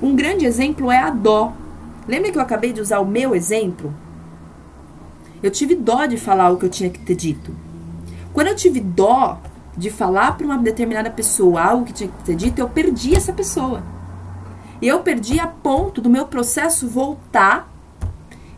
[0.01, 1.53] Um grande exemplo é a dó.
[2.07, 3.93] Lembra que eu acabei de usar o meu exemplo?
[5.43, 7.55] Eu tive dó de falar o que eu tinha que ter dito.
[8.33, 9.39] Quando eu tive dó
[9.77, 13.33] de falar para uma determinada pessoa algo que tinha que ter dito, eu perdi essa
[13.33, 13.83] pessoa.
[14.81, 17.71] E eu perdi a ponto do meu processo voltar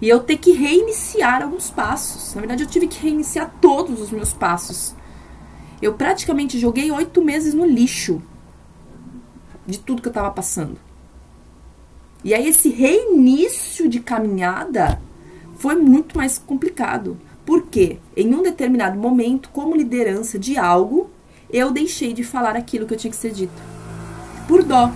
[0.02, 2.34] e eu ter que reiniciar alguns passos.
[2.36, 4.96] Na verdade, eu tive que reiniciar todos os meus passos.
[5.82, 8.22] Eu praticamente joguei oito meses no lixo
[9.66, 10.78] de tudo que eu estava passando.
[12.24, 15.02] E aí, esse reinício de caminhada
[15.58, 17.18] foi muito mais complicado.
[17.48, 21.10] Porque, em um determinado momento, como liderança de algo,
[21.50, 23.54] eu deixei de falar aquilo que eu tinha que ser dito.
[24.50, 24.92] Por dó.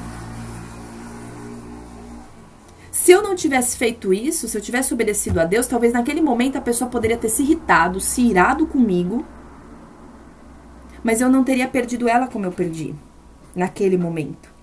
[2.92, 6.58] Se eu não tivesse feito isso, se eu tivesse obedecido a Deus, talvez naquele momento
[6.58, 9.26] a pessoa poderia ter se irritado, se irado comigo,
[11.02, 12.94] mas eu não teria perdido ela como eu perdi
[13.56, 14.54] naquele momento.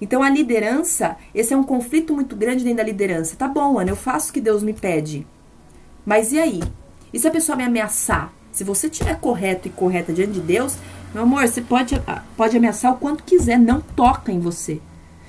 [0.00, 3.34] Então a liderança, esse é um conflito muito grande dentro da liderança.
[3.34, 5.26] Tá bom, Ana, eu faço o que Deus me pede.
[6.06, 6.62] Mas e aí?
[7.12, 8.32] E se a pessoa me ameaçar?
[8.52, 10.76] Se você estiver correto e correta diante de Deus,
[11.12, 12.00] meu amor, você pode,
[12.36, 14.80] pode ameaçar o quanto quiser, não toca em você.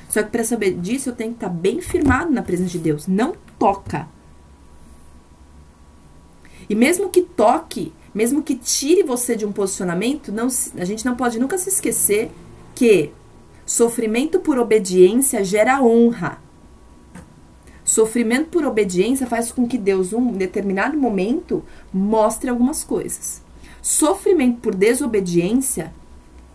[0.08, 2.80] Só que para saber disso, eu tenho que estar tá bem firmado na presença de
[2.80, 3.08] Deus.
[3.08, 4.08] Não toca.
[6.70, 10.48] E mesmo que toque, mesmo que tire você de um posicionamento, não,
[10.78, 12.32] a gente não pode nunca se esquecer
[12.76, 13.12] que
[13.66, 16.40] sofrimento por obediência gera honra.
[17.98, 23.41] Sofrimento por obediência faz com que Deus, um determinado momento, mostre algumas coisas.
[23.82, 25.91] Sofrimento por desobediência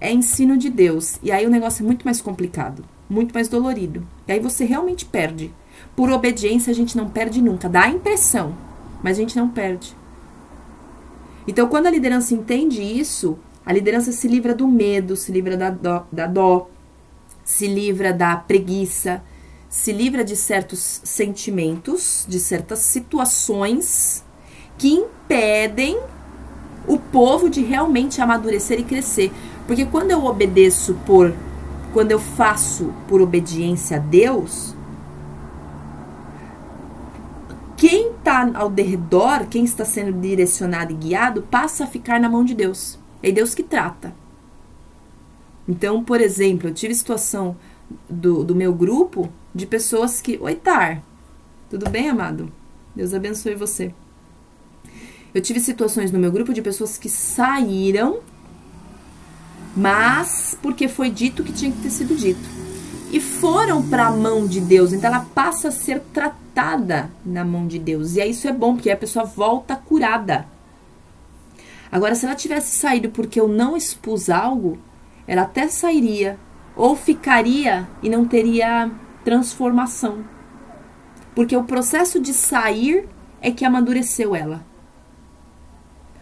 [0.00, 1.18] é ensino de Deus.
[1.20, 4.06] E aí o negócio é muito mais complicado, muito mais dolorido.
[4.28, 5.52] E aí você realmente perde.
[5.96, 7.68] Por obediência a gente não perde nunca.
[7.68, 8.54] Dá a impressão,
[9.02, 9.96] mas a gente não perde.
[11.44, 13.36] Então, quando a liderança entende isso,
[13.66, 16.70] a liderança se livra do medo, se livra da dó, da dó
[17.44, 19.24] se livra da preguiça,
[19.72, 24.22] se livra de certos sentimentos, de certas situações
[24.76, 25.98] que impedem
[26.86, 29.32] o povo de realmente amadurecer e crescer.
[29.66, 31.34] Porque quando eu obedeço por.
[31.94, 34.74] Quando eu faço por obediência a Deus,
[37.76, 42.44] quem está ao redor, quem está sendo direcionado e guiado, passa a ficar na mão
[42.44, 42.98] de Deus.
[43.22, 44.14] É Deus que trata.
[45.66, 47.56] Então, por exemplo, eu tive situação
[48.08, 50.38] do, do meu grupo de pessoas que.
[50.40, 51.02] Oi, Tar.
[51.70, 52.52] Tudo bem, amado?
[52.94, 53.94] Deus abençoe você.
[55.34, 58.20] Eu tive situações no meu grupo de pessoas que saíram,
[59.74, 62.46] mas porque foi dito que tinha que ter sido dito.
[63.10, 64.92] E foram para a mão de Deus.
[64.92, 68.16] Então ela passa a ser tratada na mão de Deus.
[68.16, 70.46] E aí isso é bom, porque a pessoa volta curada.
[71.90, 74.78] Agora, se ela tivesse saído porque eu não expus algo,
[75.26, 76.38] ela até sairia
[76.74, 78.90] ou ficaria e não teria
[79.24, 80.24] transformação.
[81.34, 83.08] Porque o processo de sair
[83.40, 84.64] é que amadureceu ela.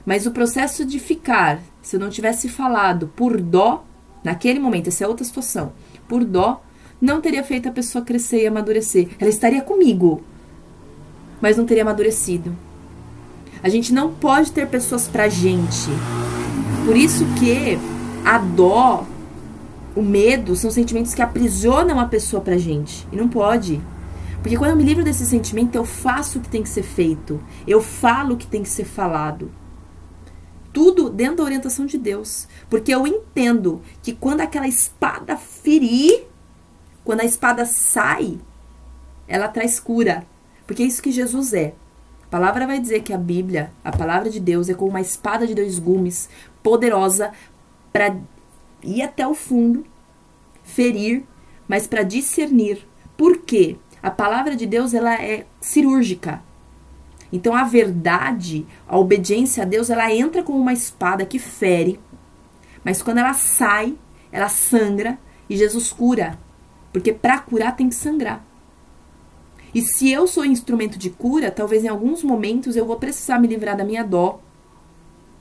[0.07, 3.85] Mas o processo de ficar, se eu não tivesse falado por dó,
[4.25, 5.73] naquele momento, essa é outra situação,
[6.09, 6.63] por dó,
[7.01, 9.09] não teria feito a pessoa crescer e amadurecer.
[9.19, 10.23] Ela estaria comigo,
[11.41, 12.57] mas não teria amadurecido.
[13.63, 15.89] A gente não pode ter pessoas pra gente.
[16.85, 17.79] Por isso que
[18.25, 19.07] a dó
[19.95, 23.07] o medo são sentimentos que aprisionam a pessoa pra gente.
[23.11, 23.81] E não pode.
[24.43, 27.41] Porque quando eu me livro desse sentimento, eu faço o que tem que ser feito.
[27.67, 29.51] Eu falo o que tem que ser falado.
[30.73, 32.47] Tudo dentro da orientação de Deus.
[32.69, 36.27] Porque eu entendo que quando aquela espada ferir,
[37.05, 38.39] quando a espada sai,
[39.27, 40.25] ela traz cura.
[40.67, 41.75] Porque é isso que Jesus é.
[42.25, 45.47] A palavra vai dizer que a Bíblia, a palavra de Deus, é como uma espada
[45.47, 46.29] de dois gumes,
[46.63, 47.33] poderosa
[47.93, 48.17] para
[48.83, 49.85] ir até o fundo,
[50.63, 51.25] ferir,
[51.69, 52.87] mas para discernir.
[53.17, 53.77] Por quê?
[54.03, 56.43] A palavra de Deus ela é cirúrgica.
[57.33, 62.01] Então a verdade, a obediência a Deus, ela entra como uma espada que fere,
[62.85, 63.97] mas quando ela sai,
[64.33, 65.19] ela sangra
[65.49, 66.39] e Jesus cura.
[66.93, 68.45] Porque para curar tem que sangrar.
[69.73, 73.47] E se eu sou instrumento de cura, talvez em alguns momentos eu vou precisar me
[73.47, 74.41] livrar da minha dó,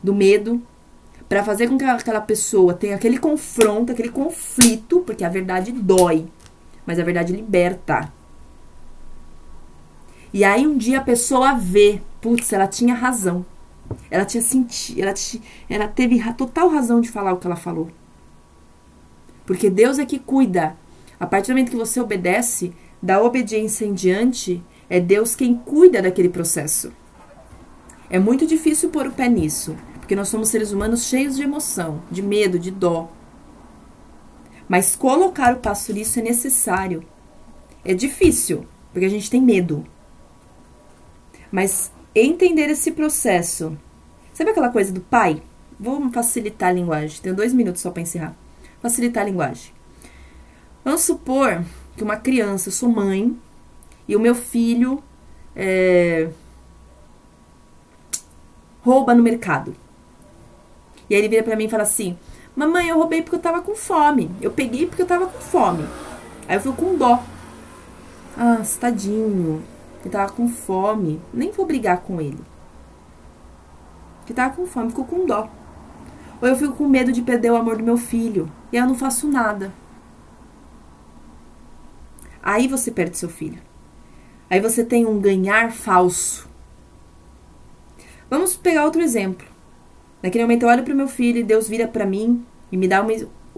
[0.03, 0.61] do medo,
[1.30, 6.25] para fazer com que aquela pessoa tenha aquele confronto, aquele conflito, porque a verdade dói,
[6.88, 8.11] mas a verdade liberta.
[10.34, 13.45] E aí um dia a pessoa vê, putz, ela tinha razão.
[14.09, 15.13] Ela tinha sentido, ela,
[15.69, 17.89] ela teve total razão de falar o que ela falou.
[19.45, 20.75] Porque Deus é que cuida.
[21.19, 26.01] A partir do momento que você obedece, da obediência em diante, é Deus quem cuida
[26.01, 26.91] daquele processo.
[28.09, 29.75] É muito difícil pôr o pé nisso.
[30.10, 33.12] Porque nós somos seres humanos cheios de emoção, de medo, de dó.
[34.68, 37.03] Mas colocar o passo nisso é necessário.
[37.86, 39.86] É difícil, porque a gente tem medo.
[41.51, 43.78] Mas entender esse processo.
[44.34, 45.43] Sabe aquela coisa do pai?
[45.80, 47.22] Vou facilitar a linguagem.
[47.22, 48.36] Tenho dois minutos só para encerrar.
[48.82, 49.72] Facilitar a linguagem.
[50.84, 51.64] Vamos supor
[51.95, 53.38] que uma criança, eu sou mãe,
[54.07, 55.03] e o meu filho
[55.55, 56.32] é,
[58.82, 59.76] rouba no mercado.
[61.10, 62.18] E aí ele vira pra mim e fala assim:
[62.55, 64.30] Mamãe, eu roubei porque eu tava com fome.
[64.41, 65.86] Eu peguei porque eu tava com fome.
[66.47, 67.24] Aí eu fico com dó.
[68.38, 69.64] Ah, tadinho.
[70.01, 71.22] Ele tava com fome.
[71.34, 72.39] Nem vou brigar com ele.
[74.26, 75.49] Ele tava com fome, ficou com dó.
[76.41, 78.51] Ou eu fico com medo de perder o amor do meu filho.
[78.72, 79.74] E eu não faço nada.
[82.41, 83.62] Aí você perde seu filho.
[84.49, 86.49] Aí você tem um ganhar falso.
[88.30, 89.48] Vamos pegar outro exemplo.
[90.22, 92.88] Naquele momento eu olho para o meu filho e Deus vira para mim e me
[92.88, 93.11] dá uma,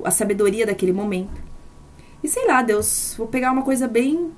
[0.03, 1.41] a sabedoria daquele momento.
[2.23, 4.31] E sei lá, Deus, vou pegar uma coisa bem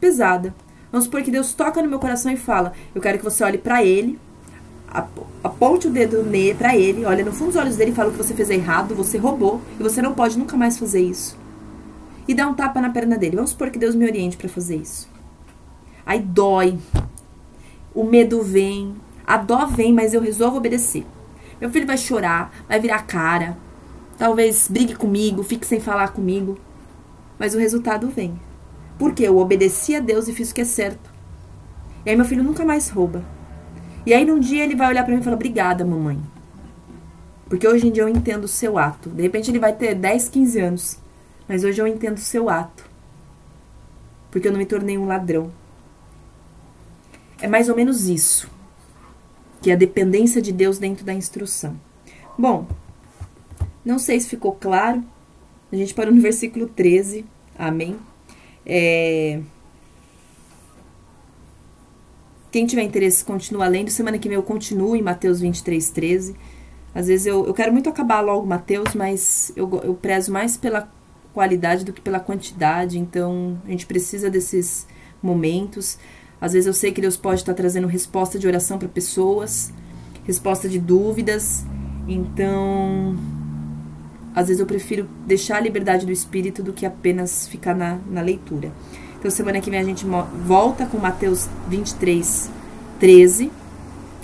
[0.00, 0.54] pesada.
[0.90, 3.58] Vamos supor que Deus toca no meu coração e fala: Eu quero que você olhe
[3.58, 4.18] para ele,
[5.44, 6.24] aponte o dedo
[6.56, 9.18] para ele, olha no fundo dos olhos dele e fala que você fez errado, você
[9.18, 11.38] roubou e você não pode nunca mais fazer isso.
[12.26, 13.36] E dá um tapa na perna dele.
[13.36, 15.08] Vamos supor que Deus me oriente para fazer isso.
[16.04, 16.78] Aí dói,
[17.94, 18.94] o medo vem,
[19.26, 21.06] a dó vem, mas eu resolvo obedecer.
[21.60, 23.56] Meu filho vai chorar, vai virar cara,
[24.16, 26.58] talvez brigue comigo, fique sem falar comigo,
[27.38, 28.38] mas o resultado vem.
[28.98, 31.10] Porque eu obedeci a Deus e fiz o que é certo.
[32.04, 33.24] E aí meu filho nunca mais rouba.
[34.06, 36.18] E aí num dia ele vai olhar para mim e falar: "Obrigada, mamãe".
[37.48, 39.08] Porque hoje em dia eu entendo o seu ato.
[39.08, 40.98] De repente ele vai ter 10, 15 anos,
[41.48, 42.84] mas hoje eu entendo o seu ato.
[44.30, 45.50] Porque eu não me tornei um ladrão.
[47.40, 48.50] É mais ou menos isso.
[49.60, 51.78] Que é a dependência de Deus dentro da instrução.
[52.38, 52.66] Bom,
[53.84, 55.02] não sei se ficou claro.
[55.72, 57.24] A gente parou no versículo 13.
[57.58, 57.96] Amém.
[58.64, 59.40] É...
[62.50, 63.90] Quem tiver interesse, continua lendo.
[63.90, 66.36] Semana que vem eu continuo em Mateus 23, 13.
[66.94, 70.90] Às vezes eu, eu quero muito acabar logo Mateus, mas eu, eu prezo mais pela
[71.34, 72.98] qualidade do que pela quantidade.
[72.98, 74.86] Então a gente precisa desses
[75.22, 75.98] momentos.
[76.40, 79.72] Às vezes eu sei que Deus pode estar trazendo resposta de oração para pessoas,
[80.24, 81.64] resposta de dúvidas.
[82.06, 83.16] Então,
[84.34, 88.20] às vezes eu prefiro deixar a liberdade do espírito do que apenas ficar na, na
[88.20, 88.72] leitura.
[89.18, 90.06] Então, semana que vem a gente
[90.46, 92.48] volta com Mateus 23,
[93.00, 93.50] 13.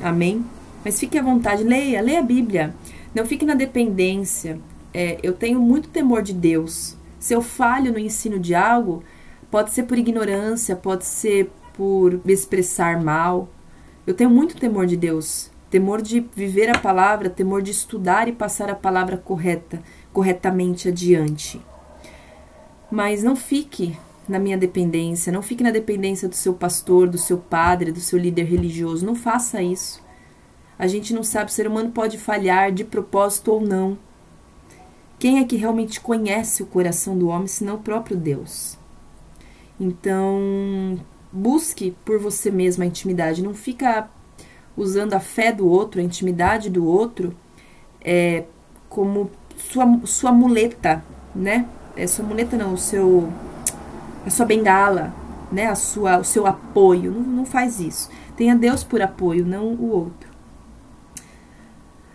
[0.03, 0.45] Amém?
[0.85, 2.75] Mas fique à vontade, leia, leia a Bíblia.
[3.13, 4.61] Não fique na dependência.
[4.93, 6.97] É, eu tenho muito temor de Deus.
[7.19, 9.03] Se eu falho no ensino de algo,
[9.51, 13.49] pode ser por ignorância, pode ser por me expressar mal.
[14.07, 15.51] Eu tenho muito temor de Deus.
[15.71, 21.61] Temor de viver a palavra, temor de estudar e passar a palavra correta, corretamente adiante.
[22.91, 23.99] Mas não fique
[24.29, 28.19] na minha dependência, não fique na dependência do seu pastor, do seu padre, do seu
[28.19, 29.05] líder religioso.
[29.05, 30.03] Não faça isso.
[30.79, 33.99] A gente não sabe, o ser humano pode falhar de propósito ou não.
[35.19, 38.77] Quem é que realmente conhece o coração do homem senão o próprio Deus?
[39.79, 40.99] Então,
[41.35, 43.43] busque por você mesmo a intimidade.
[43.43, 44.09] Não fica
[44.77, 47.35] usando a fé do outro, a intimidade do outro,
[48.01, 48.45] é,
[48.89, 51.05] como sua, sua muleta,
[51.35, 51.67] né?
[51.97, 53.33] É sua muleta não, o seu
[54.25, 55.13] a sua bengala,
[55.53, 55.67] né?
[55.67, 57.11] A sua, o seu apoio.
[57.11, 58.09] Não, não faz isso.
[58.37, 60.35] Tenha Deus por apoio, não o outro.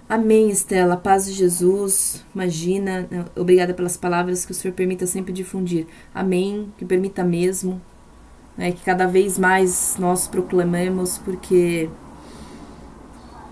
[0.07, 0.97] Amém, Estela.
[0.97, 2.25] Paz de Jesus.
[2.33, 3.07] Imagina.
[3.35, 5.85] Obrigada pelas palavras que o Senhor permita sempre difundir.
[6.13, 6.73] Amém.
[6.77, 7.79] Que permita mesmo.
[8.59, 11.89] Né, que cada vez mais nós proclamemos, porque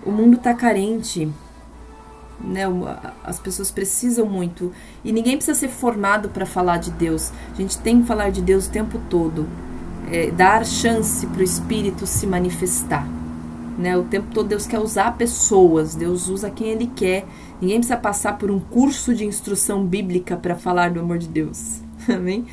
[0.04, 1.32] o mundo está carente.
[2.38, 2.64] Né,
[3.24, 4.70] as pessoas precisam muito
[5.02, 7.32] e ninguém precisa ser formado para falar de Deus.
[7.50, 9.48] A gente tem que falar de Deus o tempo todo,
[10.12, 13.08] é, dar chance para o Espírito se manifestar.
[13.78, 13.96] Né?
[13.96, 17.24] O tempo todo Deus quer usar pessoas, Deus usa quem Ele quer.
[17.62, 21.80] Ninguém precisa passar por um curso de instrução bíblica para falar do amor de Deus.
[22.06, 22.44] Amém?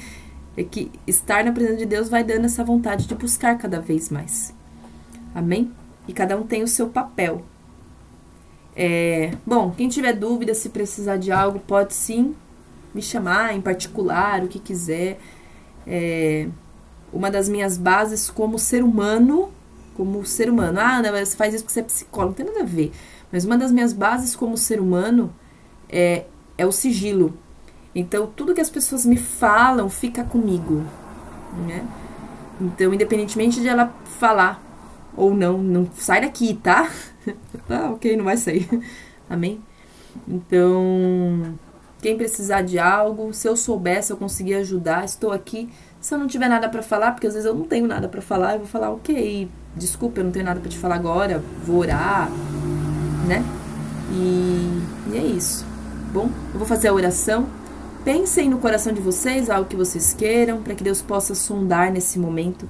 [0.57, 4.09] É que estar na presença de Deus vai dando essa vontade de buscar cada vez
[4.09, 4.53] mais.
[5.33, 5.71] Amém?
[6.07, 7.43] E cada um tem o seu papel.
[8.75, 12.35] É, bom, quem tiver dúvida, se precisar de algo, pode sim
[12.93, 15.19] me chamar em particular, o que quiser.
[15.85, 16.47] É,
[17.11, 19.51] uma das minhas bases como ser humano,
[19.95, 20.79] como ser humano.
[20.79, 22.91] Ah, não, você faz isso porque você é psicólogo, não tem nada a ver.
[23.31, 25.33] Mas uma das minhas bases como ser humano
[25.89, 26.25] é,
[26.57, 27.37] é o sigilo.
[27.95, 30.83] Então, tudo que as pessoas me falam fica comigo,
[31.65, 31.87] né?
[32.59, 34.61] Então, independentemente de ela falar
[35.15, 36.91] ou não, não sai daqui, tá?
[37.69, 38.67] ah, ok, não vai sair.
[39.29, 39.61] Amém?
[40.27, 41.57] Então,
[42.01, 45.69] quem precisar de algo, se eu souber, se eu conseguir ajudar, estou aqui.
[45.99, 48.21] Se eu não tiver nada para falar, porque às vezes eu não tenho nada para
[48.21, 51.77] falar, eu vou falar, ok, desculpa, eu não tenho nada para te falar agora, vou
[51.77, 52.29] orar,
[53.25, 53.43] né?
[54.11, 55.65] E, e é isso.
[56.13, 57.47] Bom, eu vou fazer a oração.
[58.05, 62.19] Pensem no coração de vocês, algo que vocês queiram, para que Deus possa sondar nesse
[62.19, 62.69] momento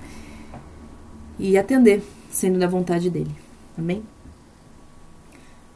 [1.38, 3.36] e atender sendo da vontade dele.
[3.78, 4.02] Amém?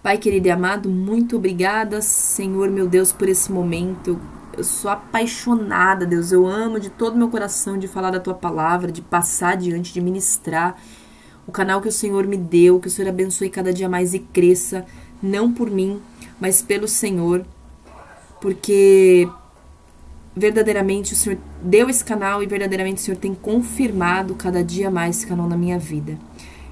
[0.01, 4.17] Pai querido e amado, muito obrigada, Senhor meu Deus, por esse momento.
[4.57, 6.31] Eu sou apaixonada, Deus.
[6.31, 9.99] Eu amo de todo meu coração de falar da tua palavra, de passar diante, de
[9.99, 10.81] ministrar
[11.45, 14.19] o canal que o Senhor me deu, que o Senhor abençoe cada dia mais e
[14.19, 14.85] cresça,
[15.21, 16.01] não por mim,
[16.39, 17.45] mas pelo Senhor,
[18.39, 19.27] porque
[20.35, 25.17] verdadeiramente o Senhor deu esse canal e verdadeiramente o Senhor tem confirmado cada dia mais
[25.17, 26.17] esse canal na minha vida.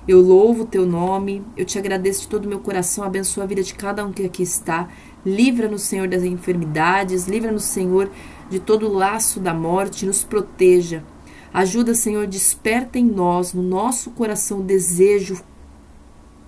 [0.07, 3.47] Eu louvo o teu nome, eu te agradeço de todo o meu coração, abençoa a
[3.47, 4.87] vida de cada um que aqui está.
[5.25, 8.09] Livra-nos, Senhor, das enfermidades, livra-nos, Senhor,
[8.49, 11.03] de todo o laço da morte, nos proteja.
[11.53, 15.41] Ajuda, Senhor, desperta em nós, no nosso coração, o desejo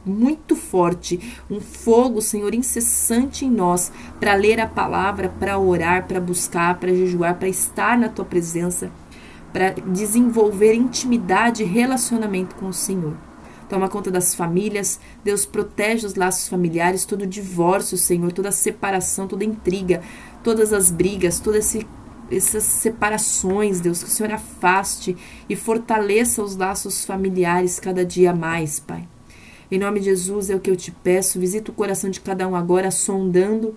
[0.06, 1.20] muito forte,
[1.50, 6.94] um fogo, Senhor, incessante em nós, para ler a palavra, para orar, para buscar, para
[6.94, 8.92] jejuar, para estar na tua presença,
[9.52, 13.16] para desenvolver intimidade e relacionamento com o Senhor
[13.70, 15.00] toma conta das famílias.
[15.24, 20.02] Deus protege os laços familiares, todo divórcio, Senhor, toda separação, toda intriga,
[20.44, 21.86] todas as brigas, todo esse
[22.32, 25.18] essas separações, Deus, que o Senhor afaste
[25.50, 29.08] e fortaleça os laços familiares cada dia mais, Pai.
[29.72, 31.40] Em nome de Jesus é o que eu te peço.
[31.40, 33.76] Visita o coração de cada um agora, sondando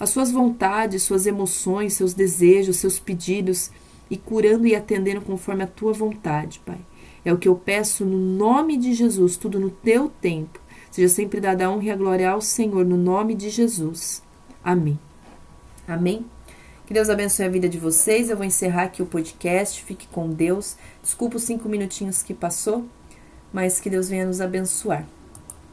[0.00, 3.70] as suas vontades, suas emoções, seus desejos, seus pedidos
[4.10, 6.78] e curando e atendendo conforme a tua vontade, Pai.
[7.24, 10.60] É o que eu peço no nome de Jesus, tudo no teu tempo.
[10.90, 14.22] Seja sempre dada a honra e a glória ao Senhor, no nome de Jesus.
[14.64, 14.98] Amém.
[15.86, 16.24] Amém.
[16.86, 18.30] Que Deus abençoe a vida de vocês.
[18.30, 19.82] Eu vou encerrar aqui o podcast.
[19.84, 20.76] Fique com Deus.
[21.02, 22.86] Desculpa os cinco minutinhos que passou,
[23.52, 25.06] mas que Deus venha nos abençoar.